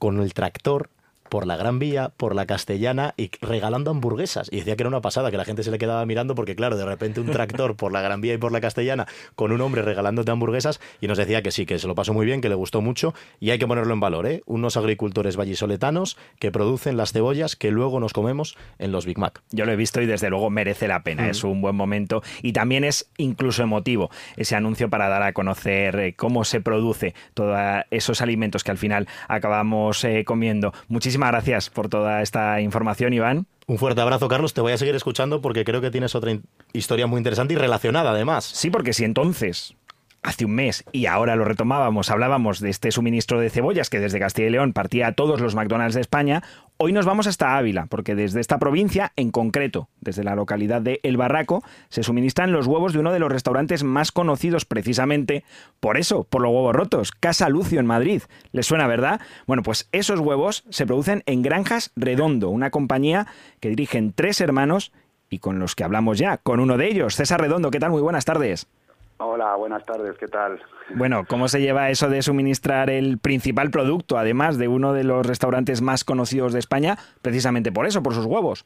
[0.06, 0.92] con el tractor
[1.30, 4.50] por la Gran Vía, por la Castellana y regalando hamburguesas.
[4.52, 6.78] Y decía que era una pasada, que la gente se le quedaba mirando porque, claro,
[6.78, 9.82] de repente un tractor por la Gran Vía y por la Castellana con un hombre
[9.82, 12.56] regalándote hamburguesas y nos decía que sí, que se lo pasó muy bien, que le
[12.56, 14.44] gustó mucho y hay que ponerlo en valor, ¿eh?
[14.46, 19.42] Unos agricultores vallisoletanos que producen las cebollas que luego nos comemos en los Big Mac.
[19.52, 22.54] Yo lo he visto y desde luego merece la pena, es un buen momento y
[22.54, 27.58] también es incluso emotivo ese anuncio para dar a conocer eh, cómo se produce todos
[27.92, 30.74] esos alimentos que al final acabamos eh, comiendo.
[30.88, 33.48] Muchísimas Muchísimas gracias por toda esta información, Iván.
[33.68, 34.54] Un fuerte abrazo, Carlos.
[34.54, 36.38] Te voy a seguir escuchando porque creo que tienes otra
[36.74, 38.44] historia muy interesante y relacionada, además.
[38.44, 39.78] Sí, porque si entonces
[40.24, 44.20] hace un mes y ahora lo retomábamos, hablábamos de este suministro de cebollas que desde
[44.20, 46.44] Castilla y León partía a todos los McDonald's de España,
[46.78, 51.00] hoy nos vamos hasta Ávila, porque desde esta provincia, en concreto, desde la localidad de
[51.04, 55.44] El Barraco, se suministran los huevos de uno de los restaurantes más conocidos precisamente
[55.80, 58.22] por eso, por los huevos rotos, Casa Lucio en Madrid.
[58.52, 59.22] ¿Les suena, verdad?
[59.48, 63.28] Bueno, pues esos huevos se producen en Granjas Redondo, una compañía
[63.60, 64.92] que dirigen tres hermanos
[65.30, 67.72] y con los que hablamos ya, con uno de ellos, César Redondo.
[67.72, 67.92] ¿Qué tal?
[67.92, 68.68] Muy buenas tardes.
[69.18, 70.62] Hola, buenas tardes, ¿qué tal?
[70.94, 75.26] Bueno, ¿cómo se lleva eso de suministrar el principal producto, además de uno de los
[75.26, 78.66] restaurantes más conocidos de España, precisamente por eso, por sus huevos?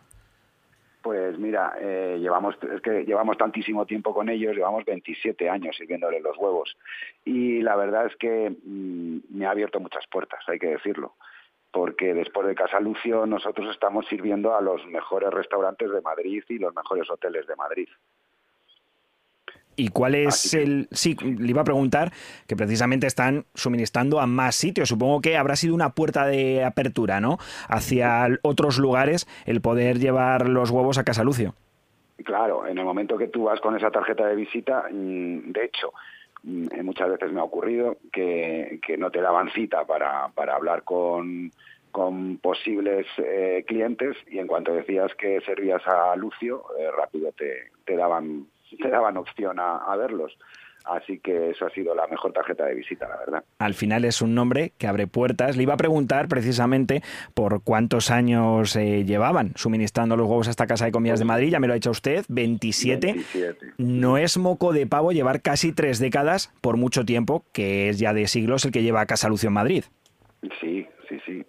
[1.04, 6.20] Pues mira, eh, llevamos es que llevamos tantísimo tiempo con ellos, llevamos 27 años sirviéndole
[6.20, 6.76] los huevos
[7.24, 11.14] y la verdad es que mm, me ha abierto muchas puertas, hay que decirlo,
[11.72, 16.58] porque después de Casa Lucio nosotros estamos sirviendo a los mejores restaurantes de Madrid y
[16.58, 17.88] los mejores hoteles de Madrid.
[19.80, 20.90] ¿Y cuál es el...?
[20.92, 22.12] Sí, le iba a preguntar
[22.48, 24.90] que precisamente están suministrando a más sitios.
[24.90, 27.38] Supongo que habrá sido una puerta de apertura, ¿no?
[27.70, 31.56] Hacia otros lugares el poder llevar los huevos a Casa Lucio.
[32.26, 35.94] Claro, en el momento que tú vas con esa tarjeta de visita, mm, de hecho,
[36.44, 40.84] mm, eh, muchas veces me ha ocurrido que, no te daban cita para, para hablar
[40.84, 41.54] con,
[41.90, 47.72] con posibles eh, clientes y en cuanto decías que servías a Lucio, eh, rápido te,
[47.86, 50.38] te daban te daban opción a, verlos.
[50.86, 53.44] Así que eso ha sido la mejor tarjeta de visita, la verdad.
[53.60, 55.58] Al final es un nombre que abre puertas.
[55.58, 57.02] Le iba a preguntar precisamente
[57.34, 61.50] por cuántos años eh, llevaban suministrando los huevos a esta casa de comidas de Madrid.
[61.52, 63.16] Ya me lo ha dicho usted, 27.
[63.78, 68.14] No es moco de pavo llevar casi tres décadas, por mucho tiempo, que es ya
[68.14, 69.84] de siglos el que lleva a Casa Lucio en Madrid.
[70.62, 71.46] Sí, sí, sí.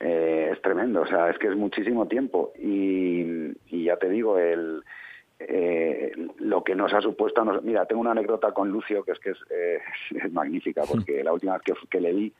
[0.00, 2.52] Eh, es tremendo, o sea, es que es muchísimo tiempo.
[2.56, 3.54] y
[3.84, 4.82] ya te digo, el
[5.40, 7.44] eh, lo que nos ha supuesto.
[7.62, 9.80] mira, tengo una anécdota con Lucio que es que es, eh,
[10.30, 12.32] magnífica, porque la última vez que, le vi,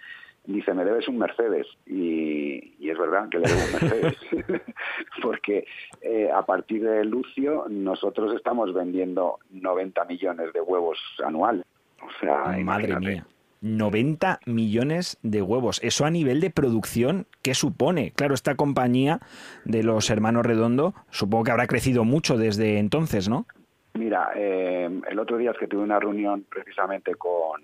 [0.45, 1.67] dice, me debes un Mercedes.
[1.87, 4.63] Y, es verdad que le debo un Mercedes.
[5.23, 5.67] porque
[6.01, 11.65] eh, a partir de Lucio, nosotros estamos vendiendo 90 millones de huevos anual.
[12.01, 13.27] O sea, madre mía.
[13.61, 15.81] 90 millones de huevos.
[15.83, 18.13] Eso a nivel de producción, ¿qué supone?
[18.13, 19.21] Claro, esta compañía
[19.65, 23.47] de los hermanos Redondo, supongo que habrá crecido mucho desde entonces, ¿no?
[23.95, 27.63] Mira, eh, el otro día es que tuve una reunión precisamente con,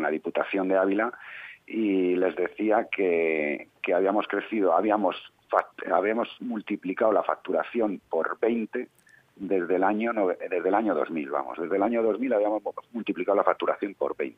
[0.00, 1.12] la Diputación de Ávila
[1.68, 5.14] y les decía que, que habíamos crecido, habíamos,
[5.92, 8.88] habíamos multiplicado la facturación por 20
[9.36, 13.44] desde el año desde el año 2000, vamos, desde el año 2000 habíamos multiplicado la
[13.44, 14.36] facturación por 20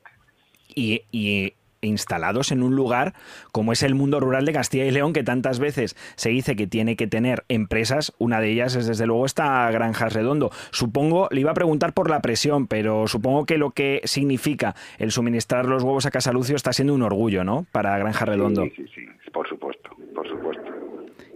[0.76, 3.12] y, instalados en un lugar
[3.52, 6.66] como es el mundo rural de Castilla y León, que tantas veces se dice que
[6.66, 8.12] tiene que tener empresas.
[8.18, 10.50] Una de ellas es desde luego esta Granja Redondo.
[10.70, 15.12] Supongo, le iba a preguntar por la presión, pero supongo que lo que significa el
[15.12, 17.66] suministrar los huevos a Casa Lucio está siendo un orgullo, ¿no?
[17.70, 18.64] Para Granja Redondo.
[18.64, 20.64] Sí, sí, sí, por supuesto, por supuesto.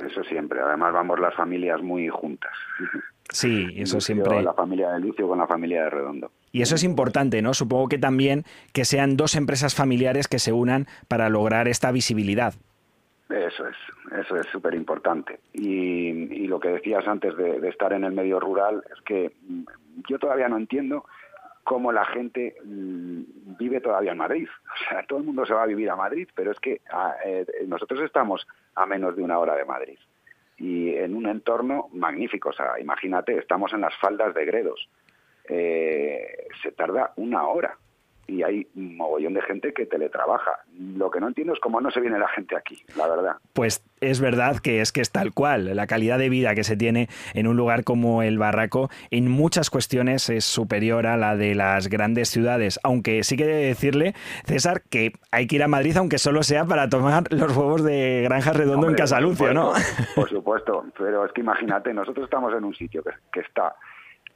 [0.05, 0.61] Eso siempre.
[0.61, 2.53] Además vamos las familias muy juntas.
[3.29, 4.43] Sí, eso siempre.
[4.43, 6.33] La familia de Lucio con la familia de Redondo.
[6.53, 7.55] Y eso es importante, ¿no?
[7.55, 12.55] Supongo que también que sean dos empresas familiares que se unan para lograr esta visibilidad.
[13.29, 13.77] Eso es,
[14.21, 15.39] eso es súper importante.
[15.53, 19.63] Y, lo que decías antes de, estar en el medio rural es que mm,
[20.09, 21.05] yo todavía no entiendo
[21.63, 24.49] cómo la gente mm, vive todavía en Madrid.
[24.49, 27.15] O sea, todo el mundo se va a vivir a Madrid, pero es que ah,
[27.25, 29.99] eh, nosotros estamos a menos de una hora de Madrid
[30.61, 32.51] y en un entorno magnífico.
[32.51, 34.89] O sea, imagínate, estamos en las faldas de Gredos.
[35.49, 37.77] Eh, se tarda una hora
[38.31, 40.61] y hay un mogollón de gente que teletrabaja.
[40.79, 43.37] Lo que no entiendo es cómo no se viene la gente aquí, la verdad.
[43.53, 45.75] Pues es verdad que es que es tal cual.
[45.75, 49.69] La calidad de vida que se tiene en un lugar como el Barraco en muchas
[49.69, 52.79] cuestiones es superior a la de las grandes ciudades.
[52.85, 56.89] Aunque sí que decirle, César, que hay que ir a Madrid aunque solo sea para
[56.89, 59.73] tomar los huevos de Granja Redondo en Casalucio, ¿no?
[60.15, 63.75] Por supuesto, pero es que imagínate, nosotros estamos en un sitio que está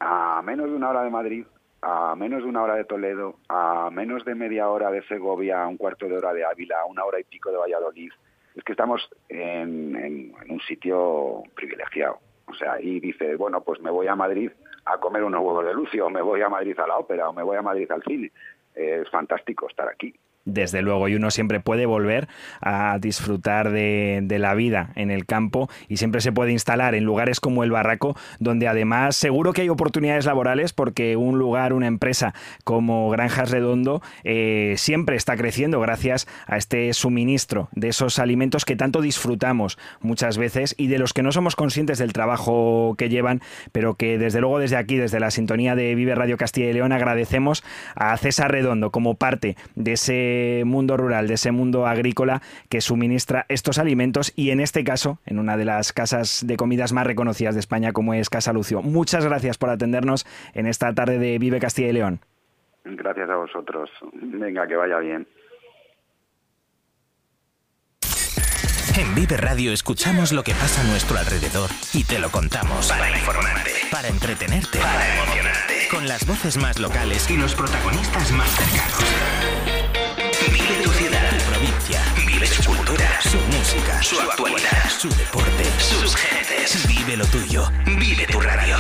[0.01, 1.47] a menos de una hora de Madrid,
[1.83, 5.69] a menos de una hora de Toledo, a menos de media hora de Segovia, a
[5.69, 8.11] un cuarto de hora de Ávila, a una hora y pico de Valladolid.
[8.55, 12.19] Es que estamos en, un sitio privilegiado.
[12.47, 14.51] O sea, y dice, bueno, pues me voy a Madrid
[14.85, 17.33] a comer unos huevos de Lucio, o me voy a Madrid a la ópera, o
[17.33, 18.31] me voy a Madrid al cine.
[18.75, 22.29] Es fantástico estar aquí desde luego, y uno siempre puede volver
[22.61, 27.39] a disfrutar de, la vida en el campo y siempre se puede instalar en lugares
[27.39, 32.35] como el Barraco, donde además seguro que hay oportunidades laborales porque un lugar, una empresa
[32.65, 38.75] como Granjas Redondo eh, siempre está creciendo gracias a este suministro de esos alimentos que
[38.75, 43.41] tanto disfrutamos muchas veces y de los que no somos conscientes del trabajo que llevan,
[43.71, 46.93] pero que desde luego desde aquí, desde la sintonía de Vive Radio Castilla y León,
[46.93, 47.63] agradecemos
[47.95, 50.34] a César Redondo como parte de ese
[50.65, 55.39] mundo rural, de ese mundo agrícola que suministra estos alimentos y en este caso en
[55.39, 58.83] una de las casas de comidas más reconocidas de España como es Casa Lucio.
[58.83, 62.21] Muchas gracias por atendernos en esta tarde de Vive Castilla y León.
[62.85, 63.91] Gracias a vosotros.
[64.13, 65.27] Venga, que vaya bien.
[68.97, 72.89] En Vive Radio escuchamos lo que pasa a nuestro alrededor y te lo contamos.
[72.89, 75.89] Para informarte, para entretenerte, para emocionarte.
[75.91, 79.74] Con las voces más locales y los protagonistas más cercanos.
[82.35, 86.85] Vive su cultura, su música, su actualidad, su deporte, sus gentes.
[86.89, 87.71] Vive lo tuyo.
[87.87, 88.77] Vive tu radio.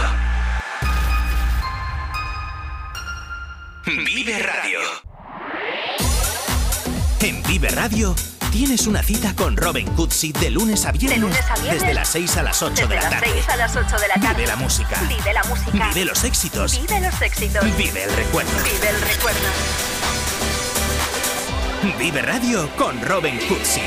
[3.86, 4.80] Vive Radio.
[7.20, 8.16] En Vive Radio
[8.50, 11.36] tienes una cita con Robin Cutsi de lunes a viernes.
[11.62, 13.44] Desde las 6 a las 8 de la tarde.
[13.46, 14.34] a las 8 de la tarde.
[14.34, 15.00] Vive la música.
[15.08, 15.88] Vive la música.
[15.94, 16.80] Vive los éxitos.
[16.80, 17.76] Vive los éxitos.
[17.76, 18.50] Vive el recuerdo.
[18.64, 19.93] Vive el recuerdo.
[21.92, 23.82] Vive Radio con Robin Cutsi.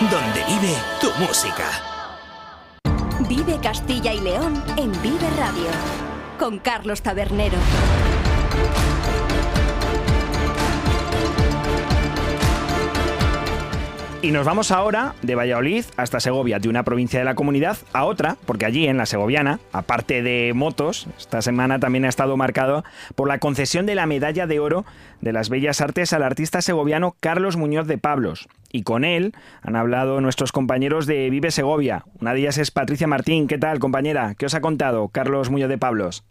[0.00, 1.68] Donde vive tu música.
[3.28, 5.68] Vive Castilla y León en Vive Radio.
[6.38, 7.58] Con Carlos Tabernero.
[14.22, 18.04] Y nos vamos ahora de Valladolid hasta Segovia, de una provincia de la comunidad a
[18.04, 22.84] otra, porque allí en la segoviana, aparte de motos, esta semana también ha estado marcado
[23.16, 24.84] por la concesión de la medalla de oro
[25.20, 28.46] de las bellas artes al artista segoviano Carlos Muñoz de Pablos.
[28.70, 32.04] Y con él han hablado nuestros compañeros de Vive Segovia.
[32.20, 33.48] Una de ellas es Patricia Martín.
[33.48, 34.36] ¿Qué tal, compañera?
[34.38, 36.24] ¿Qué os ha contado Carlos Muñoz de Pablos?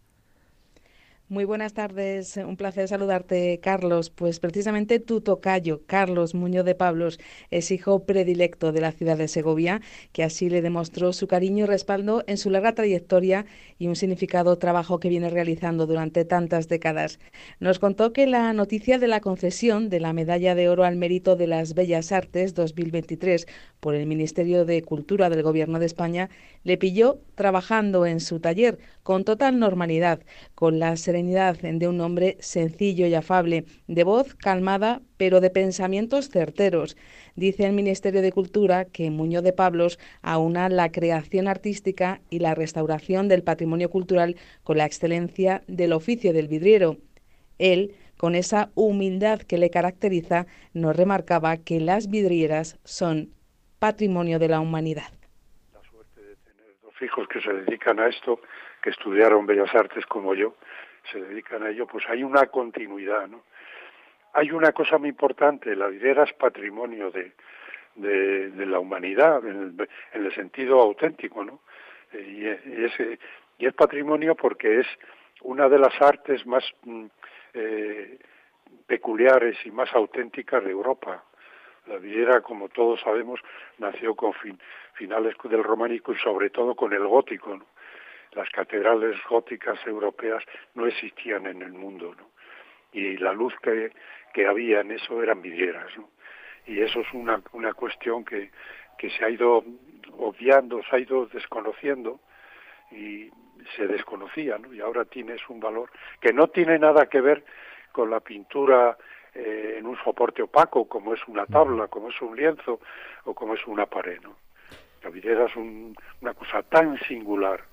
[1.32, 4.10] Muy buenas tardes, un placer saludarte, Carlos.
[4.10, 7.22] Pues precisamente tu tocayo, Carlos Muñoz de Pablos,
[7.52, 9.80] es hijo predilecto de la ciudad de Segovia,
[10.12, 13.46] que así le demostró su cariño y respaldo en su larga trayectoria
[13.80, 17.18] y un significado trabajo que viene realizando durante tantas décadas.
[17.62, 21.38] Nos contó que la noticia de la concesión de la Medalla de Oro al Mérito
[21.38, 23.48] de las Bellas Artes 2023
[23.80, 26.30] por el Ministerio de Cultura del Gobierno de España
[26.66, 30.20] le pilló trabajando en su taller con total normalidad,
[30.56, 36.30] con la serenidad de un hombre sencillo y afable, de voz calmada, pero de pensamientos
[36.30, 36.98] certeros.
[37.36, 42.56] Dice el Ministerio de Cultura que Muñoz de Pablos aúna la creación artística y la
[42.56, 46.98] restauración del patrimonio cultural con la excelencia del oficio del vidriero.
[47.60, 53.30] Él, con esa humildad que le caracteriza, nos remarcaba que las vidrieras son
[53.78, 55.12] patrimonio de la humanidad.
[55.74, 58.40] La suerte de tener dos hijos que se dedican a esto,
[58.82, 60.56] que estudiaron Bellas Artes como yo,
[61.12, 63.44] se dedican a ello, pues hay una continuidad, ¿no?
[64.34, 67.34] Hay una cosa muy importante, la vidriera es patrimonio de,
[67.96, 69.78] de, la humanidad, en
[70.14, 71.60] el, sentido auténtico, ¿no?
[72.14, 72.92] Y, es,
[73.58, 74.88] y es patrimonio porque es
[75.42, 77.06] una de las artes más mm,
[77.54, 78.20] eh,
[78.88, 81.24] peculiares y más auténticas de Europa.
[81.88, 83.40] La vidriera, como todos sabemos,
[83.80, 84.34] nació con
[84.94, 87.60] finales del románico y sobre todo con el gótico.
[88.34, 92.16] Las catedrales góticas europeas no existían en el mundo.
[92.94, 93.92] Y la luz que,
[94.34, 95.92] que había en eso eran vidrieras.
[96.66, 98.52] Y eso es una, una cuestión que,
[98.98, 99.64] que se ha ido
[100.18, 102.20] obviando, se ha ido desconociendo
[102.92, 103.30] y
[103.76, 104.74] se desconocía, ¿no?
[104.74, 107.44] Y ahora tienes un valor que no tiene nada que ver
[107.92, 108.98] con la pintura
[109.34, 112.80] eh, en un soporte opaco, como es una tabla, como es un lienzo
[113.26, 114.20] o como es una pared.
[114.22, 114.36] ¿no?
[115.04, 117.64] La vidriera es una cosa tan singular,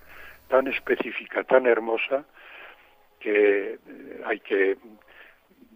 [0.48, 2.24] tan específica, tan hermosa,
[3.20, 4.78] que eh, hay que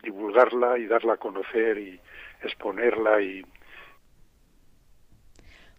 [0.03, 2.01] divulgarla y darla a conocer y
[2.43, 3.45] exponerla y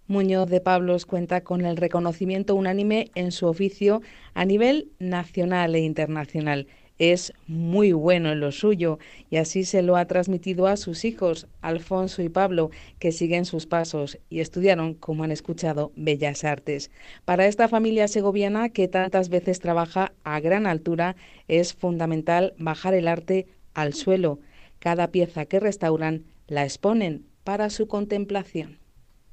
[0.07, 4.01] Muñoz de Pablos cuenta con el reconocimiento unánime en su oficio
[4.33, 6.67] a nivel nacional e internacional
[7.11, 8.97] es muy bueno en lo suyo
[9.29, 13.65] y así se lo ha transmitido a sus hijos, Alfonso y Pablo, que siguen sus
[13.65, 16.91] pasos y estudiaron, como han escuchado, Bellas Artes.
[17.25, 21.15] Para esta familia segoviana que tantas veces trabaja a gran altura,
[21.47, 24.39] es fundamental bajar el arte al suelo.
[24.79, 28.79] Cada pieza que restauran la exponen para su contemplación.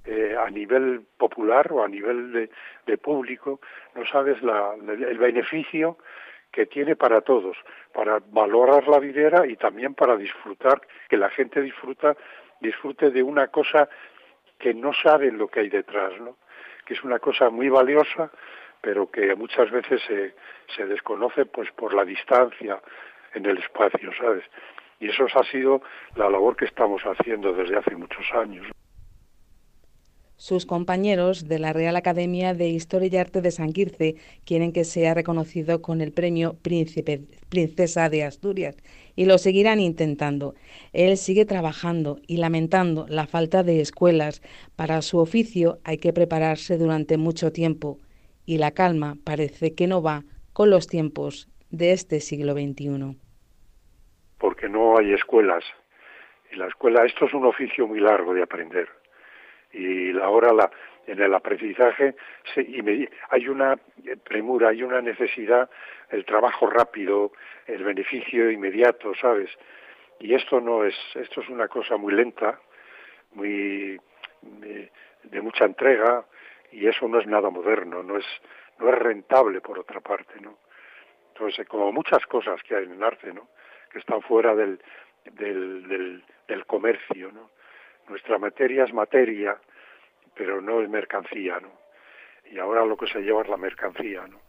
[0.06, 2.32] Eh, a nivel popular o a nivel
[2.86, 3.60] de, público,
[3.94, 5.98] no sabes el beneficio
[6.52, 7.56] que tiene para todos,
[7.92, 12.16] para valorar la vidriera y también para disfrutar, que la gente disfruta,
[12.60, 13.88] disfrute de una cosa
[14.58, 16.36] que no saben lo que hay detrás, ¿no?
[16.84, 18.30] que es una cosa muy valiosa,
[18.80, 20.34] pero que muchas veces se,
[20.74, 22.80] se desconoce pues por la distancia
[23.34, 24.44] en el espacio, ¿sabes?
[24.98, 25.82] Y eso ha sido
[26.16, 28.66] la labor que estamos haciendo desde hace muchos años.
[30.40, 34.14] Sus compañeros de la Real Academia de Historia y Arte de San Quirce
[34.46, 37.20] quieren que sea reconocido con el premio Príncipe,
[37.50, 38.74] Princesa de Asturias
[39.16, 40.54] y lo seguirán intentando.
[40.94, 44.40] Él sigue trabajando y lamentando la falta de escuelas.
[44.76, 47.98] Para su oficio hay que prepararse durante mucho tiempo
[48.46, 50.24] y la calma parece que no va
[50.54, 53.14] con los tiempos de este siglo XXI.
[54.38, 55.64] Porque no hay escuelas.
[56.50, 58.99] Y la escuela, esto es un oficio muy largo de aprender
[59.72, 60.70] y ahora la,
[61.06, 62.14] en el aprendizaje
[63.30, 63.78] hay una
[64.24, 65.68] premura, hay una necesidad,
[66.10, 67.32] el trabajo rápido,
[67.66, 69.50] el beneficio inmediato, ¿sabes?
[70.18, 72.60] Y esto no es, esto es una cosa muy lenta,
[73.32, 74.00] muy
[74.42, 76.24] de, mucha entrega,
[76.72, 78.26] y eso no es nada moderno, no es,
[78.78, 80.58] no es rentable por otra parte, ¿no?
[81.32, 83.48] Entonces, como muchas cosas que hay en el arte, ¿no?
[83.90, 84.80] Que están fuera del,
[85.24, 87.50] del, del comercio, ¿no?
[88.10, 89.56] Nuestra materia es materia,
[90.34, 91.70] pero no es mercancía, ¿no?
[92.50, 94.40] Y ahora lo que se lleva es la mercancía, ¿no?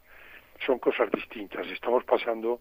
[0.66, 1.68] Son cosas distintas.
[1.68, 2.60] Estamos pasando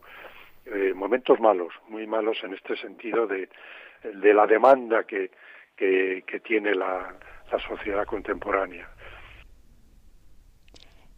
[0.68, 3.50] eh, momentos malos, muy malos en este sentido de,
[4.04, 5.32] la demanda que,
[6.44, 7.16] tiene la
[7.68, 8.88] sociedad contemporánea.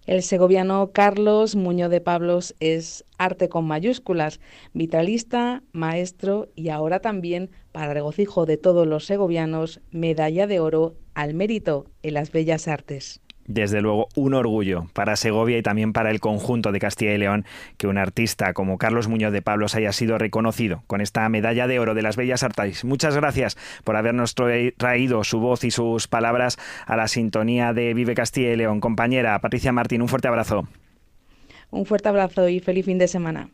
[0.06, 4.42] El segoviano Carlos Muñoz de Pablos es arte con mayúsculas,
[4.74, 11.34] vitalista, maestro y ahora también, para regocijo de todos los segovianos, medalla de oro al
[11.34, 13.22] mérito en las bellas artes.
[13.46, 17.46] Desde luego, un orgullo para Segovia y también para el conjunto de Castilla y León
[17.78, 21.80] que un artista como Carlos Muñoz de Pablos haya sido reconocido con esta medalla de
[21.80, 22.86] oro de las Bellas Artes.
[22.86, 24.36] Muchas gracias por habernos
[24.78, 28.80] traído su voz y sus palabras a la sintonía de Vive Castilla y León.
[28.80, 30.68] Compañera Patricia Martín, un fuerte abrazo.
[31.70, 33.50] Un fuerte abrazo y feliz fin de semana.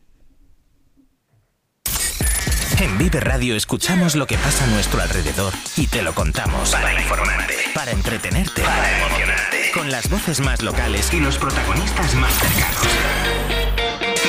[2.81, 6.93] En Vive Radio escuchamos lo que pasa a nuestro alrededor y te lo contamos para
[6.93, 9.38] informarte, para entretenerte, para emocionarte,
[9.73, 12.87] con las voces más locales y los protagonistas más cercanos.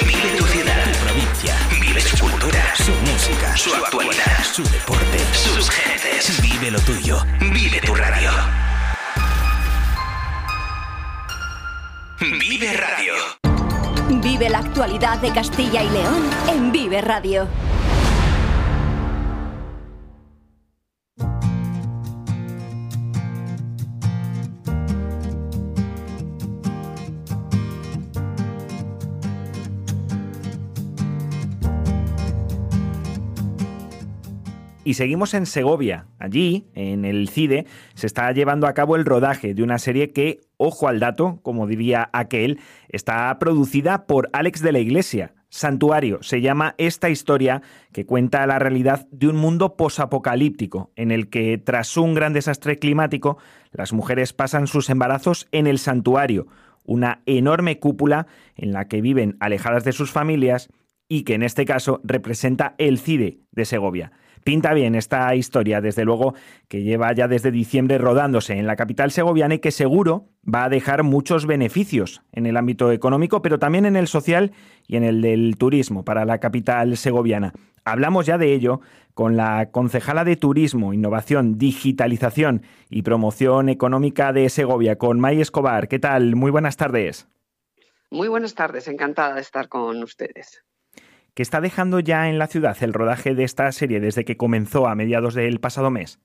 [0.06, 5.70] Vive tu ciudad, tu provincia, vive su cultura, su música, su actualidad, su deporte, sus
[5.70, 6.40] gentes.
[6.42, 8.30] Vive lo tuyo, vive tu radio.
[12.20, 13.14] Vive Radio.
[14.22, 17.48] Vive la actualidad de Castilla y León en Vive Radio.
[34.90, 36.08] Y seguimos en Segovia.
[36.18, 37.64] Allí, en el CIDE,
[37.94, 41.68] se está llevando a cabo el rodaje de una serie que, ojo al dato, como
[41.68, 45.32] diría aquel, está producida por Alex de la Iglesia.
[45.48, 47.62] Santuario se llama esta historia
[47.92, 52.80] que cuenta la realidad de un mundo posapocalíptico, en el que, tras un gran desastre
[52.80, 53.38] climático,
[53.70, 56.48] las mujeres pasan sus embarazos en el santuario,
[56.82, 58.26] una enorme cúpula
[58.56, 60.68] en la que viven alejadas de sus familias
[61.06, 64.10] y que en este caso representa el CIDE de Segovia.
[64.44, 66.34] Pinta bien esta historia, desde luego,
[66.68, 70.68] que lleva ya desde diciembre rodándose en la capital segoviana y que seguro va a
[70.70, 74.52] dejar muchos beneficios en el ámbito económico, pero también en el social
[74.86, 77.52] y en el del turismo para la capital segoviana.
[77.84, 78.80] Hablamos ya de ello
[79.14, 85.88] con la concejala de Turismo, Innovación, Digitalización y Promoción Económica de Segovia, con May Escobar.
[85.88, 86.36] ¿Qué tal?
[86.36, 87.28] Muy buenas tardes.
[88.10, 90.64] Muy buenas tardes, encantada de estar con ustedes
[91.34, 94.86] que está dejando ya en la ciudad el rodaje de esta serie desde que comenzó
[94.86, 96.20] a mediados del pasado mes?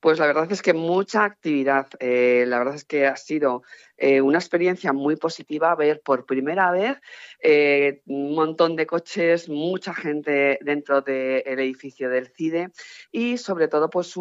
[0.00, 1.86] Pues la verdad es que mucha actividad.
[2.00, 3.62] Eh, la verdad es que ha sido
[3.98, 6.98] eh, una experiencia muy positiva ver por primera vez
[7.42, 12.70] eh, un montón de coches, mucha gente dentro del edificio del CIDE
[13.12, 14.14] y sobre todo pues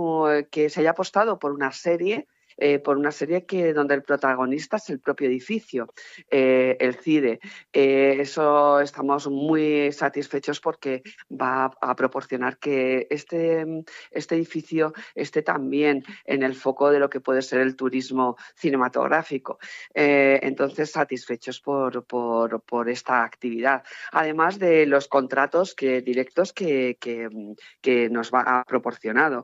[0.52, 2.28] que se haya apostado por una serie
[2.62, 5.94] eh, por una serie que donde el protagonista es el propio edificio,
[6.30, 7.40] eh, el CIDE.
[7.72, 13.66] Eh, eso estamos muy satisfechos porque va a, proporcionar que este,
[14.12, 19.58] este edificio esté también en el foco de lo que puede ser el turismo cinematográfico.
[19.94, 23.84] entonces, satisfechos por, por, esta actividad.
[24.12, 29.44] Además de los contratos que, directos que, que, nos va a proporcionado.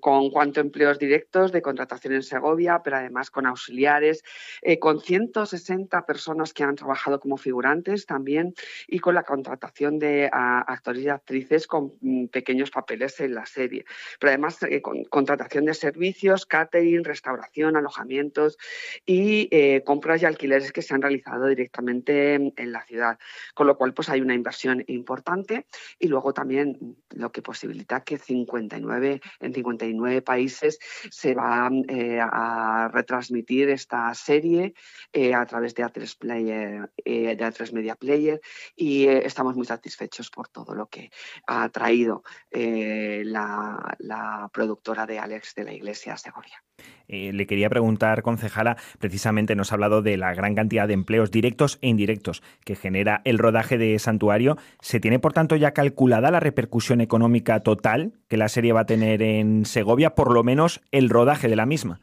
[0.00, 4.22] con cuanto empleos directos de contrataciones Segovia, pero además con auxiliares,
[4.62, 8.54] eh, con 160 personas que han trabajado como figurantes también
[8.86, 13.84] y con la contratación de actores y actrices con mm, pequeños papeles en la serie.
[14.18, 18.58] Pero además eh, con contratación de servicios, catering, restauración, alojamientos
[19.06, 23.18] y eh, compras y alquileres que se han realizado directamente en la ciudad.
[23.54, 25.66] Con lo cual, pues hay una inversión importante
[25.98, 30.78] y luego también lo que posibilita que 59, en 59 países
[31.10, 31.70] se va a
[32.92, 34.74] retransmitir esta serie
[35.12, 38.40] eh, a través de A3 Player, eh, de A3 Media Player
[38.76, 41.10] y eh, estamos muy satisfechos por todo lo que
[41.46, 46.62] ha traído la, la, productora de Alex de la Iglesia Segovia.
[47.08, 51.78] le quería preguntar, concejala, precisamente nos ha hablado de la gran cantidad de empleos directos
[51.80, 54.58] e indirectos que genera el rodaje de Santuario.
[54.80, 58.86] ¿Se tiene, por tanto, ya calculada la repercusión económica total que la serie va a
[58.86, 62.00] tener en Segovia, por lo menos el rodaje de la misma?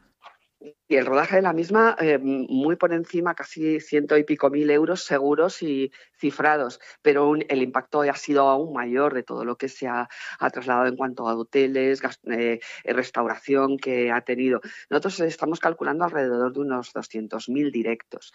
[0.90, 4.68] Y el rodaje de la misma eh, muy por encima, casi ciento y pico mil
[4.70, 9.68] euros seguros y cifrados, pero el impacto ha sido aún mayor de todo lo que
[9.68, 10.08] se ha,
[10.52, 14.60] trasladado en cuanto a hoteles, eh, restauración que ha tenido.
[14.90, 18.32] Nosotros estamos calculando alrededor de unos 200.000 directos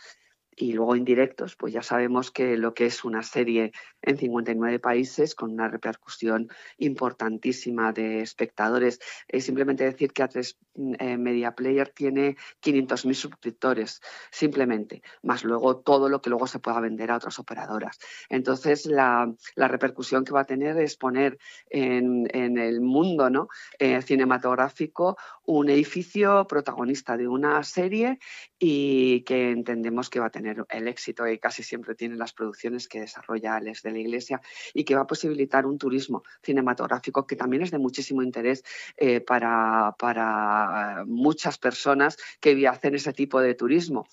[0.55, 5.35] y luego indirectos, pues ya sabemos que lo que es una serie en 59 países
[5.35, 8.99] con una repercusión importantísima de espectadores.
[9.27, 10.55] Es simplemente decir que A3
[10.99, 14.01] eh, Media Player tiene 500.000 suscriptores,
[14.31, 17.97] simplemente, más luego todo lo que luego se pueda vender a otras operadoras.
[18.29, 21.37] Entonces, la, repercusión que va a tener es poner
[21.69, 23.47] en, el mundo ¿no?
[23.79, 28.19] Eh, cinematográfico un edificio protagonista de una serie
[28.59, 32.87] y que entendemos que va a tener el éxito y casi siempre tiene las producciones
[32.87, 34.41] que desarrolla Alex de la Iglesia
[34.73, 38.63] y que va a posibilitar un turismo cinematográfico que también es de muchísimo interés
[38.97, 44.07] eh, para, para muchas personas que hacen ese tipo de turismo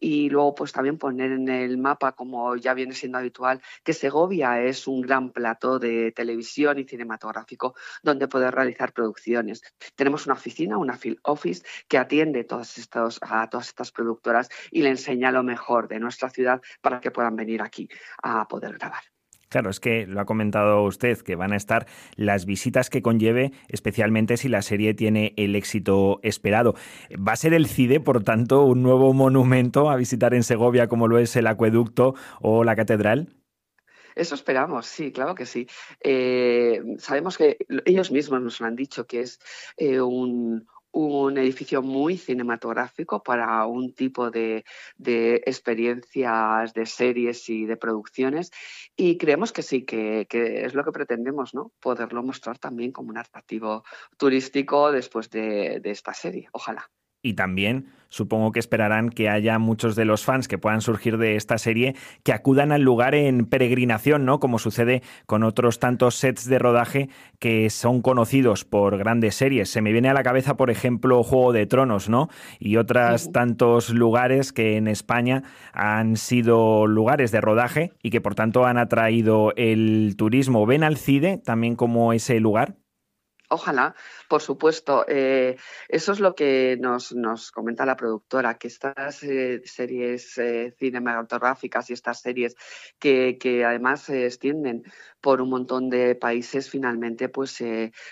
[0.00, 4.60] y luego pues también poner en el mapa, como ya viene siendo habitual, que Segovia
[4.62, 9.62] es un gran plató de televisión y cinematográfico donde poder realizar producciones.
[9.94, 14.82] Tenemos una oficina, una field office, que atiende todos estos, a todas estas productoras y
[14.82, 17.88] le enseña lo mejor de nuestra ciudad para que puedan venir aquí
[18.22, 19.19] a poder grabar.
[19.50, 23.50] Claro, es que lo ha comentado usted, que van a estar las visitas que conlleve,
[23.68, 26.76] especialmente si la serie tiene el éxito esperado.
[27.16, 31.08] ¿Va a ser el CIDE, por tanto, un nuevo monumento a visitar en Segovia como
[31.08, 33.34] lo es el acueducto o la catedral?
[34.14, 35.66] Eso esperamos, sí, claro que sí.
[36.00, 39.40] Eh, sabemos que ellos mismos nos lo han dicho, que es
[39.76, 44.64] eh, un, un edificio muy cinematográfico para un tipo de,
[45.46, 48.50] experiencias, de series y de producciones.
[48.96, 51.72] Y creemos que sí, que, es lo que pretendemos, ¿no?
[51.80, 53.84] Poderlo mostrar también como un atractivo
[54.16, 56.48] turístico después de esta serie.
[56.52, 56.90] Ojalá
[57.22, 61.36] y también supongo que esperarán que haya muchos de los fans que puedan surgir de
[61.36, 64.40] esta serie que acudan al lugar en peregrinación, ¿no?
[64.40, 67.08] Como sucede con otros tantos sets de rodaje
[67.38, 69.70] que son conocidos por grandes series.
[69.70, 72.28] Se me viene a la cabeza, por ejemplo, Juego de Tronos, ¿no?
[72.58, 78.34] Y otros tantos lugares que en España han sido lugares de rodaje y que por
[78.34, 80.66] tanto han atraído el turismo.
[80.66, 82.79] ¿Ven al CIDE también como ese lugar?
[83.52, 83.96] Ojalá,
[84.28, 85.04] por supuesto.
[85.08, 85.56] Eh,
[85.88, 91.94] eso es lo que nos, comenta la productora, que estas eh, series eh, cinematográficas y
[91.94, 92.54] estas series
[93.00, 94.84] que, además se extienden
[95.20, 97.58] por un montón de países, finalmente, pues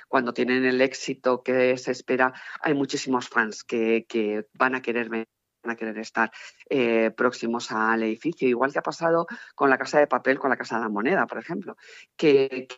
[0.09, 5.09] cuando tienen el éxito que se espera, hay muchísimos fans que, que van a querer
[5.09, 5.29] ver
[5.65, 6.31] a querer estar
[6.69, 10.57] eh, próximos al edificio, igual que ha pasado con la Casa de Papel, con la
[10.57, 11.77] Casa de la Moneda, por ejemplo,
[12.17, 12.69] que,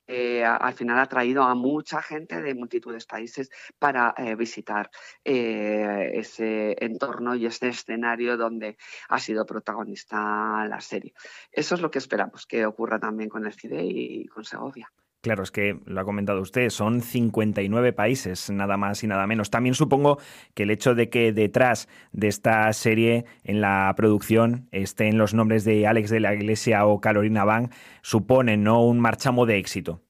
[0.45, 4.91] al final ha traído a mucha gente de multitudes de países para eh, visitar
[5.25, 8.77] eh, ese entorno y ese escenario donde
[9.09, 11.15] ha sido protagonista la serie.
[11.53, 14.91] Eso es lo que esperamos que ocurra también con el CIDE y con Segovia.
[15.23, 19.51] Claro, es que lo ha comentado usted, son 59 países, nada más y nada menos.
[19.51, 20.19] También supongo
[20.55, 25.65] que el hecho de que detrás de esta serie en la producción estén los nombres
[25.65, 28.83] de Alex de la Iglesia o Carolina Van suponen ¿no?
[28.83, 30.01] un marchamo de éxito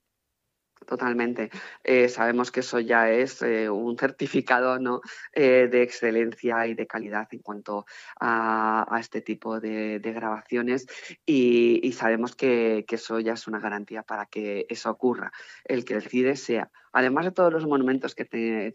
[0.91, 1.51] totalmente.
[1.85, 5.01] Eh, sabemos que eso ya es eh, un certificado ¿no?
[5.33, 7.87] Eh, de excelencia y de calidad en cuanto
[8.21, 10.87] a, este tipo de, grabaciones
[11.25, 15.31] y, sabemos que, que, eso ya es una garantía para que eso ocurra,
[15.65, 18.25] el que el CIDE sea además de todos los monumentos que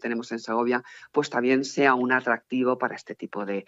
[0.00, 3.66] tenemos en Segovia, pues también sea un atractivo para este tipo de,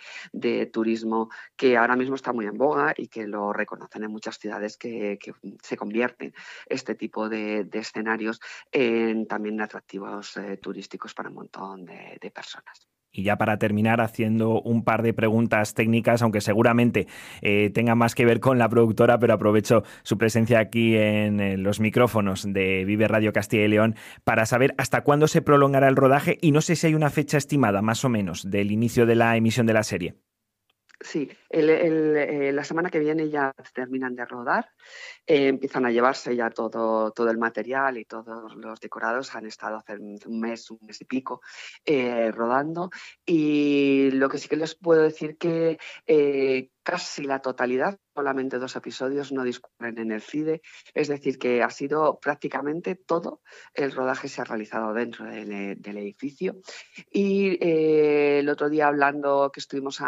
[0.72, 4.76] turismo que ahora mismo está muy en boga y que lo reconocen en muchas ciudades
[4.76, 5.18] que,
[5.62, 6.34] se convierten
[6.66, 8.40] este tipo de, escenarios
[8.72, 12.88] en también atractivos eh, turísticos para un montón de personas.
[13.11, 17.06] Y ya para terminar, haciendo un par de preguntas técnicas, aunque seguramente
[17.40, 21.80] eh, tenga más que ver con la productora, pero aprovecho su presencia aquí en, los
[21.80, 23.94] micrófonos de Vive Radio Castilla y León
[24.24, 27.38] para saber hasta cuándo se prolongará el rodaje y no sé si hay una fecha
[27.38, 30.14] estimada, más o menos, del inicio de la emisión de la serie.
[31.01, 34.68] Sí, eh, la semana que viene ya terminan de rodar,
[35.26, 39.32] eh, empiezan a llevarse ya todo, todo el material y todos los decorados.
[39.36, 41.40] Han estado hace un mes, un mes y pico
[41.84, 42.90] eh, rodando.
[43.24, 45.78] Y lo que sí que les puedo decir que
[46.89, 50.62] casi la totalidad, solamente dos episodios no discurren en el CIDE,
[50.95, 53.43] es decir, que ha sido prácticamente todo
[53.74, 56.57] el rodaje se ha realizado dentro del, edificio.
[57.11, 59.99] Y eh, el otro día hablando que estuvimos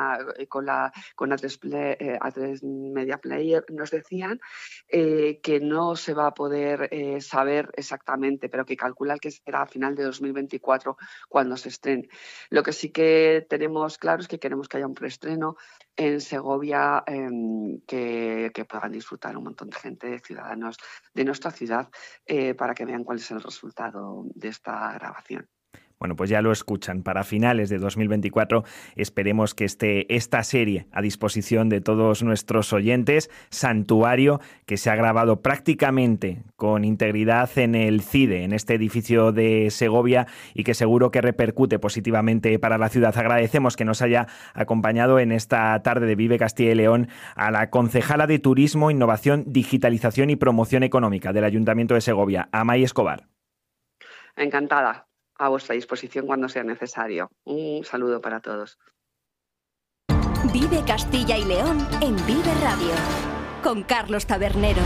[0.49, 2.63] con la con A3,
[2.95, 4.41] Media Player, nos decían
[4.89, 9.95] que no se va a poder saber exactamente, pero que calculan que será a final
[9.95, 10.97] de 2024
[11.29, 12.09] cuando se estrene.
[12.49, 15.57] Lo que sí que tenemos claro es que queremos que haya un preestreno
[16.01, 20.79] en Segovia em, que, puedan disfrutar un montón de gente, de ciudadanos
[21.13, 21.91] de nuestra ciudad,
[22.25, 25.47] eh, para que vean cuál es el resultado de esta grabación.
[26.01, 27.03] Bueno, pues ya lo escuchan.
[27.03, 28.65] Para finales de 2024
[28.97, 33.31] esperemos que esté esta serie a disposición de todos nuestros oyentes.
[33.51, 39.69] Santuario, que se ha grabado prácticamente con integridad en el CIDE, en este edificio de
[39.71, 43.15] Segovia, y que seguro que repercute positivamente para la ciudad.
[43.19, 47.69] Agradecemos que nos haya acompañado en esta tarde de Vive Castilla y León a la
[47.69, 53.29] concejala de Turismo, Innovación, Digitalización y Promoción Económica del Ayuntamiento de Segovia, Amay Escobar.
[54.35, 55.10] Encantada
[55.41, 57.31] a vuestra disposición cuando sea necesario.
[57.45, 58.79] Un saludo para todos.
[60.53, 62.93] Vive Castilla y León en Vive Radio
[63.63, 64.83] con Carlos Tabernero.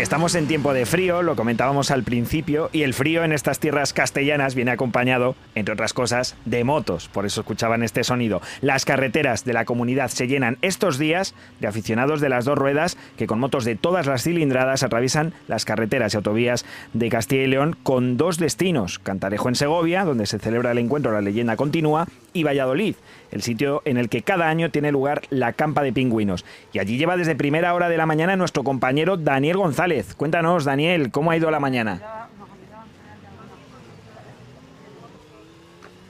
[0.00, 3.92] Estamos en tiempo de frío, lo comentábamos al principio, y el frío en estas tierras
[3.92, 7.08] castellanas viene acompañado, entre otras cosas, de motos.
[7.08, 8.40] Por eso escuchaban este sonido.
[8.62, 12.96] Las carreteras de la comunidad se llenan estos días de aficionados de las dos ruedas
[13.18, 17.48] que con motos de todas las cilindradas atraviesan las carreteras y autovías de Castilla y
[17.48, 19.00] León con dos destinos.
[19.00, 22.94] Cantarejo en Segovia, donde se celebra el encuentro La leyenda continúa, y Valladolid,
[23.30, 26.44] el sitio en el que cada año tiene lugar la campa de pingüinos.
[26.72, 30.14] Y allí lleva desde primera hora de la mañana nuestro compañero Daniel González.
[30.14, 32.28] Cuéntanos, Daniel, ¿cómo ha ido la mañana?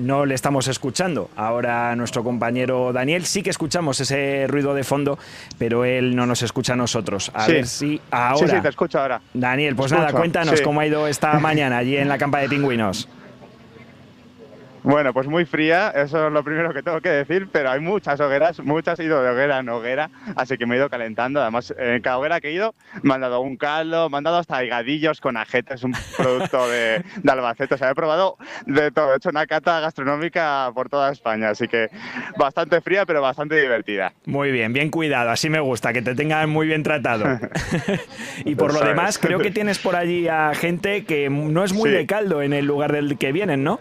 [0.01, 1.31] no le estamos escuchando.
[1.37, 5.19] Ahora nuestro compañero Daniel sí que escuchamos ese ruido de fondo,
[5.59, 7.31] pero él no nos escucha a nosotros.
[7.35, 8.49] A ver si ahora.
[8.49, 9.21] Sí, sí, te escucho ahora.
[9.35, 13.09] Daniel, pues nada, cuéntanos cómo ha ido esta mañana allí en la campa de pingüinos.
[14.83, 18.19] Bueno, pues muy fría, eso es lo primero que tengo que decir, pero hay muchas
[18.21, 21.41] hogueras, muchas he ido de hoguera en hoguera, así que me he ido calentando.
[21.41, 24.39] Además, en cada hoguera que he ido me han dado un caldo, me han dado
[24.39, 27.75] hasta higadillos con ajetes, un producto de, Albacete.
[27.75, 31.69] O sea, he probado de todo, he hecho una cata gastronómica por toda España, así
[31.69, 31.89] que
[32.39, 34.13] bastante fría, pero bastante divertida.
[34.25, 37.27] Muy bien, bien cuidado, así me gusta, que te tengan muy bien tratado.
[38.45, 41.91] y por lo demás, creo que tienes por allí a gente que no es muy
[41.91, 43.79] de caldo en el lugar del que vienen, ¿no?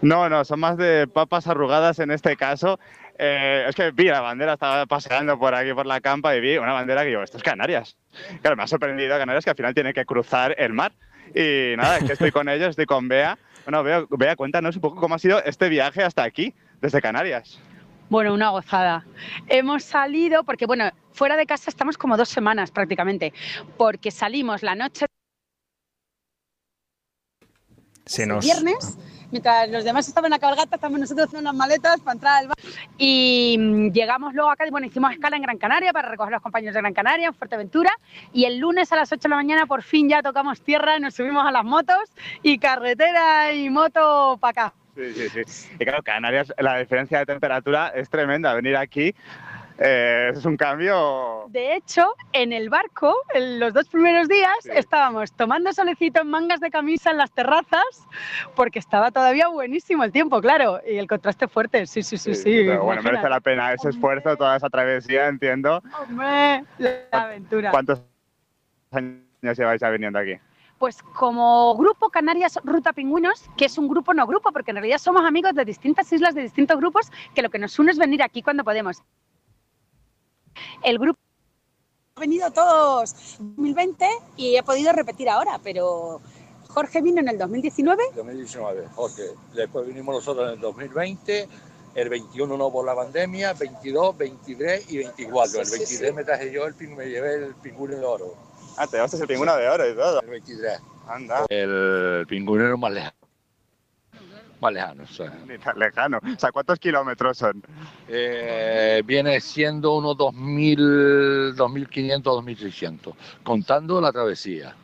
[0.00, 2.78] No, no, son más de papas arrugadas en este caso.
[3.18, 6.56] Eh, es que vi la bandera, estaba paseando por aquí por la campa y vi
[6.56, 7.96] una bandera que digo, esto es Canarias.
[8.40, 10.92] Claro, me ha sorprendido Canarias que al final tiene que cruzar el mar.
[11.34, 13.36] Y nada, es que estoy con ellos, estoy con Bea.
[13.64, 17.60] Bueno, Bea, Bea, cuéntanos un poco cómo ha sido este viaje hasta aquí, desde Canarias.
[18.08, 19.04] Bueno, una gozada.
[19.48, 23.34] Hemos salido, porque bueno, fuera de casa estamos como dos semanas prácticamente,
[23.76, 25.06] porque salimos la noche
[28.06, 28.42] se nos...
[28.42, 28.96] viernes
[29.30, 32.56] mientras los demás estaban a cabalgata, estamos nosotros haciendo unas maletas para entrar al bar.
[32.96, 36.36] Y mm, llegamos luego acá, y bueno, hicimos escala en Gran Canaria para recoger a
[36.36, 37.90] los compañeros de Gran Canaria, en Fuerteventura,
[38.32, 41.14] y el lunes a las 8 de la mañana por fin ya tocamos tierra, nos
[41.14, 42.10] subimos a las motos
[42.42, 44.74] y carretera y moto para acá.
[44.96, 45.68] Sí, sí, sí.
[45.78, 48.52] Y claro, Canarias, la diferencia de temperatura es tremenda.
[48.54, 49.14] Venir aquí
[49.78, 51.46] eh, es un cambio.
[51.48, 56.60] De hecho, en el barco, en los dos primeros días, estábamos tomando solecito en mangas
[56.60, 58.06] de camisa en las terrazas,
[58.56, 61.86] porque estaba todavía buenísimo el tiempo, claro, y el contraste fuerte.
[61.86, 62.64] Sí, sí, sí, sí.
[62.66, 65.80] pero bueno, merece la pena ese esfuerzo, toda esa travesía, entiendo.
[66.00, 67.70] Hombre, la aventura.
[67.70, 68.02] ¿Cuántos
[68.90, 69.22] años
[69.56, 70.34] lleváis ya viniendo aquí?
[70.78, 74.98] pues como grupo Canarias Ruta Pingüinos, que es un grupo no grupo, porque en realidad
[74.98, 78.22] somos amigos de distintas islas, de distintos grupos, que lo que nos une es venir
[78.22, 79.02] aquí cuando podemos.
[80.82, 81.18] El grupo
[82.16, 84.06] ha venido todos en 2020
[84.36, 86.20] y he podido repetir ahora, pero
[86.68, 88.02] Jorge vino en el 2019.
[88.14, 89.22] 2019, Jorge.
[89.54, 91.48] Después vinimos nosotros en el 2020.
[91.94, 95.62] El 21 no por la pandemia, 22, 23 y 24.
[95.62, 98.34] el 23 me traje yo el me llevé el pingüino de oro.
[98.76, 100.20] Ah, te llevaste el pingüino de oro y todo.
[100.20, 100.80] El 23.
[101.08, 101.46] Anda.
[101.48, 103.27] El pingüino más lejano
[104.60, 105.22] más lejanos.
[105.46, 106.18] Ni tan lejano.
[106.18, 107.62] O sea, ¿cuántos kilómetros son?
[108.08, 114.74] Eh, viene siendo unos 2.000, 2.500, 2.600, contando la travesía.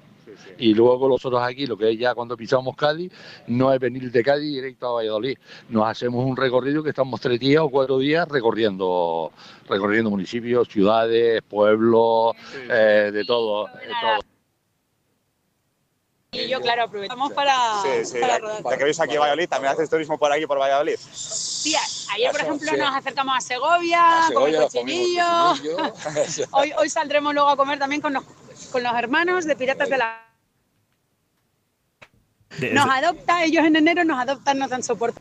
[0.58, 3.12] Y luego nosotros aquí, lo que es ya cuando pisamos Cádiz,
[3.46, 5.36] no es venir de Cádiz directo a Valladolid.
[5.68, 9.32] Nos hacemos un recorrido que estamos tres días o cuatro días recorriendo,
[9.68, 12.34] recorriendo municipios, ciudades, pueblos,
[12.68, 13.66] eh, de todo.
[13.66, 14.33] De todo.
[16.34, 18.18] Y yo, claro, aprovechamos para, Sí, sí.
[18.20, 18.62] para rodar.
[18.62, 20.96] ya que veis aquí Valladolid, también haces turismo por aquí, por Valladolid.
[21.12, 21.74] Sí,
[22.12, 22.76] ayer, por ejemplo, sí.
[22.76, 25.24] nos acercamos a Segovia, A Segovia con el cochinillo.
[25.48, 26.48] cochinillo.
[26.52, 28.24] hoy, hoy saldremos luego a comer también con los,
[28.70, 30.20] con los hermanos de Piratas de la...
[32.72, 35.20] Nos adopta, ellos en enero nos adoptan, nos dan soporte.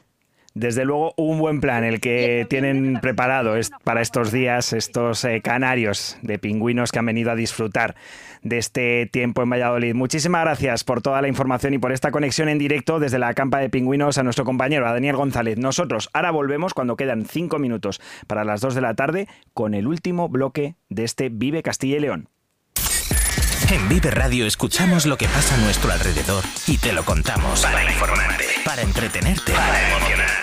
[0.55, 5.41] Desde luego, un buen plan el que tienen preparado es para estos días estos eh,
[5.41, 7.95] canarios de pingüinos que han venido a disfrutar
[8.43, 9.95] de este tiempo en Valladolid.
[9.95, 13.59] Muchísimas gracias por toda la información y por esta conexión en directo desde la campa
[13.59, 15.57] de pingüinos a nuestro compañero, a Daniel González.
[15.57, 19.87] Nosotros ahora volvemos cuando quedan cinco minutos para las dos de la tarde con el
[19.87, 22.29] último bloque de este Vive Castilla y León.
[23.71, 27.61] En Vive Radio escuchamos lo que pasa a nuestro alrededor y te lo contamos.
[27.61, 30.42] Para informarte, para entretenerte, para emocionarte.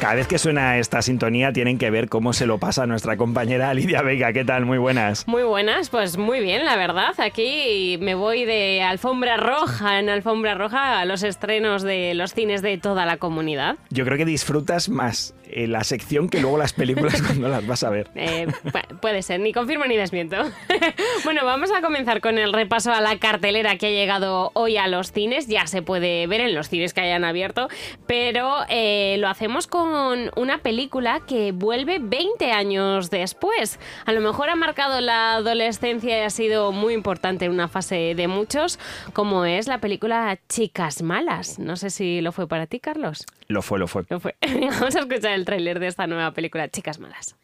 [0.00, 3.18] Cada vez que suena esta sintonía tienen que ver cómo se lo pasa a nuestra
[3.18, 4.32] compañera Lidia Vega.
[4.32, 4.64] ¿Qué tal?
[4.64, 5.28] Muy buenas.
[5.28, 7.12] Muy buenas, pues muy bien, la verdad.
[7.18, 12.62] Aquí me voy de alfombra roja en alfombra roja a los estrenos de los cines
[12.62, 13.76] de toda la comunidad.
[13.90, 17.82] Yo creo que disfrutas más eh, la sección que luego las películas cuando las vas
[17.82, 18.10] a ver.
[18.14, 20.36] Eh, pu- puede ser, ni confirmo ni desmiento.
[21.24, 24.86] bueno, vamos a comenzar con el repaso a la cartelera que ha llegado hoy a
[24.88, 25.46] los cines.
[25.48, 27.68] Ya se puede ver en los cines que hayan abierto,
[28.06, 33.78] pero eh, lo hacemos con una película que vuelve 20 años después.
[34.06, 38.14] A lo mejor ha marcado la adolescencia y ha sido muy importante en una fase
[38.14, 38.78] de muchos,
[39.12, 41.58] como es la película Chicas Malas.
[41.58, 43.24] No sé si lo fue para ti, Carlos.
[43.48, 44.04] Lo fue, lo fue.
[44.08, 44.36] Lo fue.
[44.80, 47.36] Vamos a escuchar el tráiler de esta nueva película Chicas Malas.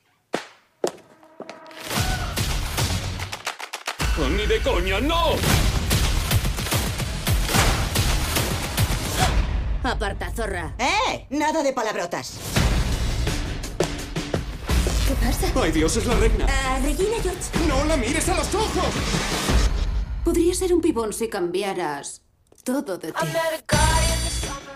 [4.30, 5.36] ¡Ni de coña, no!
[9.82, 10.74] Aparta, zorra.
[10.78, 11.26] ¡Eh!
[11.30, 12.38] Nada de palabrotas.
[15.06, 15.52] ¿Qué pasa?
[15.62, 16.46] ¡Ay, Dios, es la reina!
[16.48, 17.68] Ah, Regina George.
[17.68, 18.94] ¡No la mires a los ojos!
[20.24, 22.22] Podría ser un pibón si cambiaras
[22.64, 23.18] todo de ti.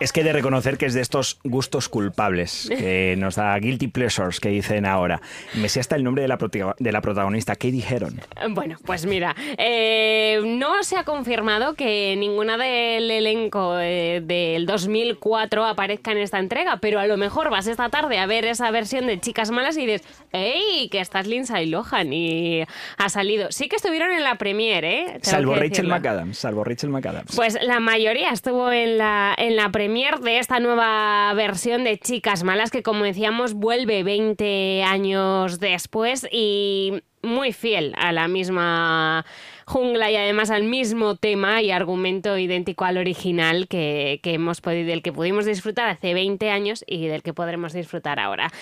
[0.01, 3.89] Es que he de reconocer que es de estos gustos culpables que nos da guilty
[3.89, 5.21] pleasures que dicen ahora.
[5.55, 6.39] Me sé hasta el nombre de la,
[6.79, 8.19] de la protagonista, Katie Heron.
[8.49, 15.67] Bueno, pues mira, eh, no se ha confirmado que ninguna del elenco eh, del 2004
[15.67, 19.07] aparezca en esta entrega, pero a lo mejor vas esta tarde a ver esa versión
[19.07, 20.89] de Chicas Malas y dices, ¡Ey!
[20.89, 22.65] Que estás Lindsay Lohan y
[22.97, 23.53] ha salido.
[23.53, 25.05] Sí que estuvieron en la premiere, ¿eh?
[25.07, 25.89] Tengo Salvo Rachel.
[25.89, 27.37] McAdams, salvo Rachel McAdams.
[27.37, 32.45] Pues la mayoría estuvo en la, en la premier de esta nueva versión de Chicas
[32.45, 39.27] Malas, que como decíamos vuelve 20 años después y muy fiel a la misma
[39.67, 44.87] jungla y además al mismo tema y argumento idéntico al original que, que hemos podido,
[44.87, 48.53] del que pudimos disfrutar hace 20 años y del que podremos disfrutar ahora.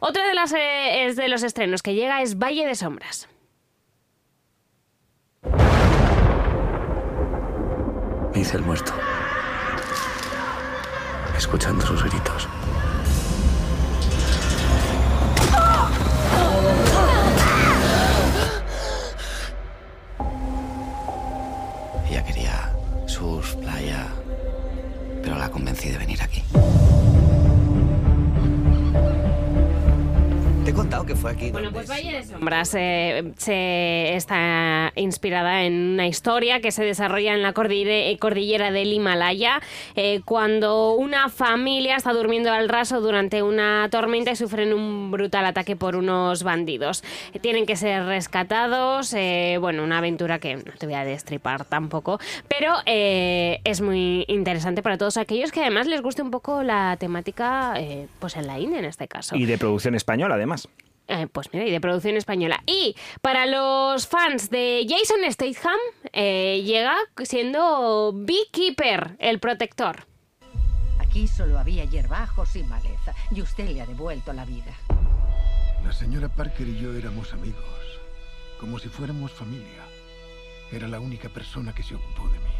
[0.00, 3.28] Otro de, las, eh, de los estrenos que llega es Valle de Sombras.
[8.32, 8.94] Me hice el muerto.
[11.38, 12.48] Escuchando sus gritos.
[22.10, 22.72] Ella quería
[23.06, 24.08] surf, playa,
[25.22, 26.42] pero la convencí de venir aquí.
[30.68, 31.50] Te he contado que fue aquí.
[31.50, 37.32] Bueno, pues Valle de Sombras eh, se está inspirada en una historia que se desarrolla
[37.32, 39.62] en la cordillera, cordillera del Himalaya
[39.96, 45.46] eh, cuando una familia está durmiendo al raso durante una tormenta y sufren un brutal
[45.46, 47.02] ataque por unos bandidos.
[47.32, 51.64] Eh, tienen que ser rescatados, eh, bueno, una aventura que no te voy a destripar
[51.64, 56.62] tampoco, pero eh, es muy interesante para todos aquellos que además les guste un poco
[56.62, 59.34] la temática, eh, pues en la India en este caso.
[59.34, 60.57] Y de producción española, además.
[61.08, 62.62] Eh, pues mira, y de producción española.
[62.66, 65.78] Y para los fans de Jason Statham,
[66.12, 66.94] eh, llega
[67.24, 70.06] siendo Beekeeper, el protector.
[70.98, 74.76] Aquí solo había hierbajos y maleza, y usted le ha devuelto la vida.
[75.82, 78.00] La señora Parker y yo éramos amigos,
[78.60, 79.84] como si fuéramos familia.
[80.70, 82.50] Era la única persona que se ocupó de mí.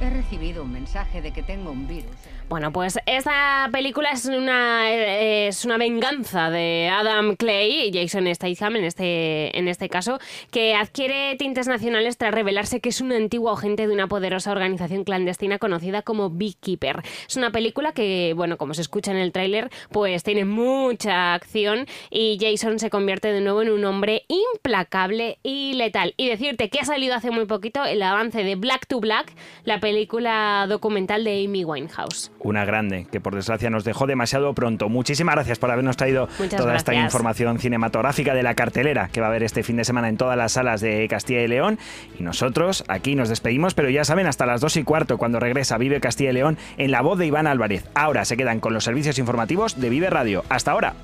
[0.00, 2.14] He recibido un mensaje de que tengo un virus.
[2.46, 8.84] Bueno, pues esta película es una, es una venganza de Adam Clay, Jason Statham en
[8.84, 10.18] este, en este caso,
[10.50, 15.04] que adquiere tintes nacionales tras revelarse que es un antiguo agente de una poderosa organización
[15.04, 17.02] clandestina conocida como Beekeeper.
[17.26, 21.86] Es una película que, bueno, como se escucha en el tráiler, pues tiene mucha acción
[22.10, 26.12] y Jason se convierte de nuevo en un hombre implacable y letal.
[26.18, 29.32] Y decirte que ha salido hace muy poquito el avance de Black to Black,
[29.64, 34.88] la película documental de Amy Winehouse una grande, que por desgracia nos dejó demasiado pronto.
[34.88, 39.30] Muchísimas gracias por habernos traído toda esta información cinematográfica de la cartelera que va a
[39.30, 41.78] haber este fin de semana en todas las salas de Castilla y León.
[42.18, 45.78] Y nosotros aquí nos despedimos, pero ya saben, hasta las dos y cuarto, cuando regresa
[45.78, 47.84] Vive Castilla y León en la voz de Iván Álvarez.
[47.94, 50.44] Ahora se quedan con los servicios informativos de Vive Radio.
[50.48, 50.94] Hasta ahora.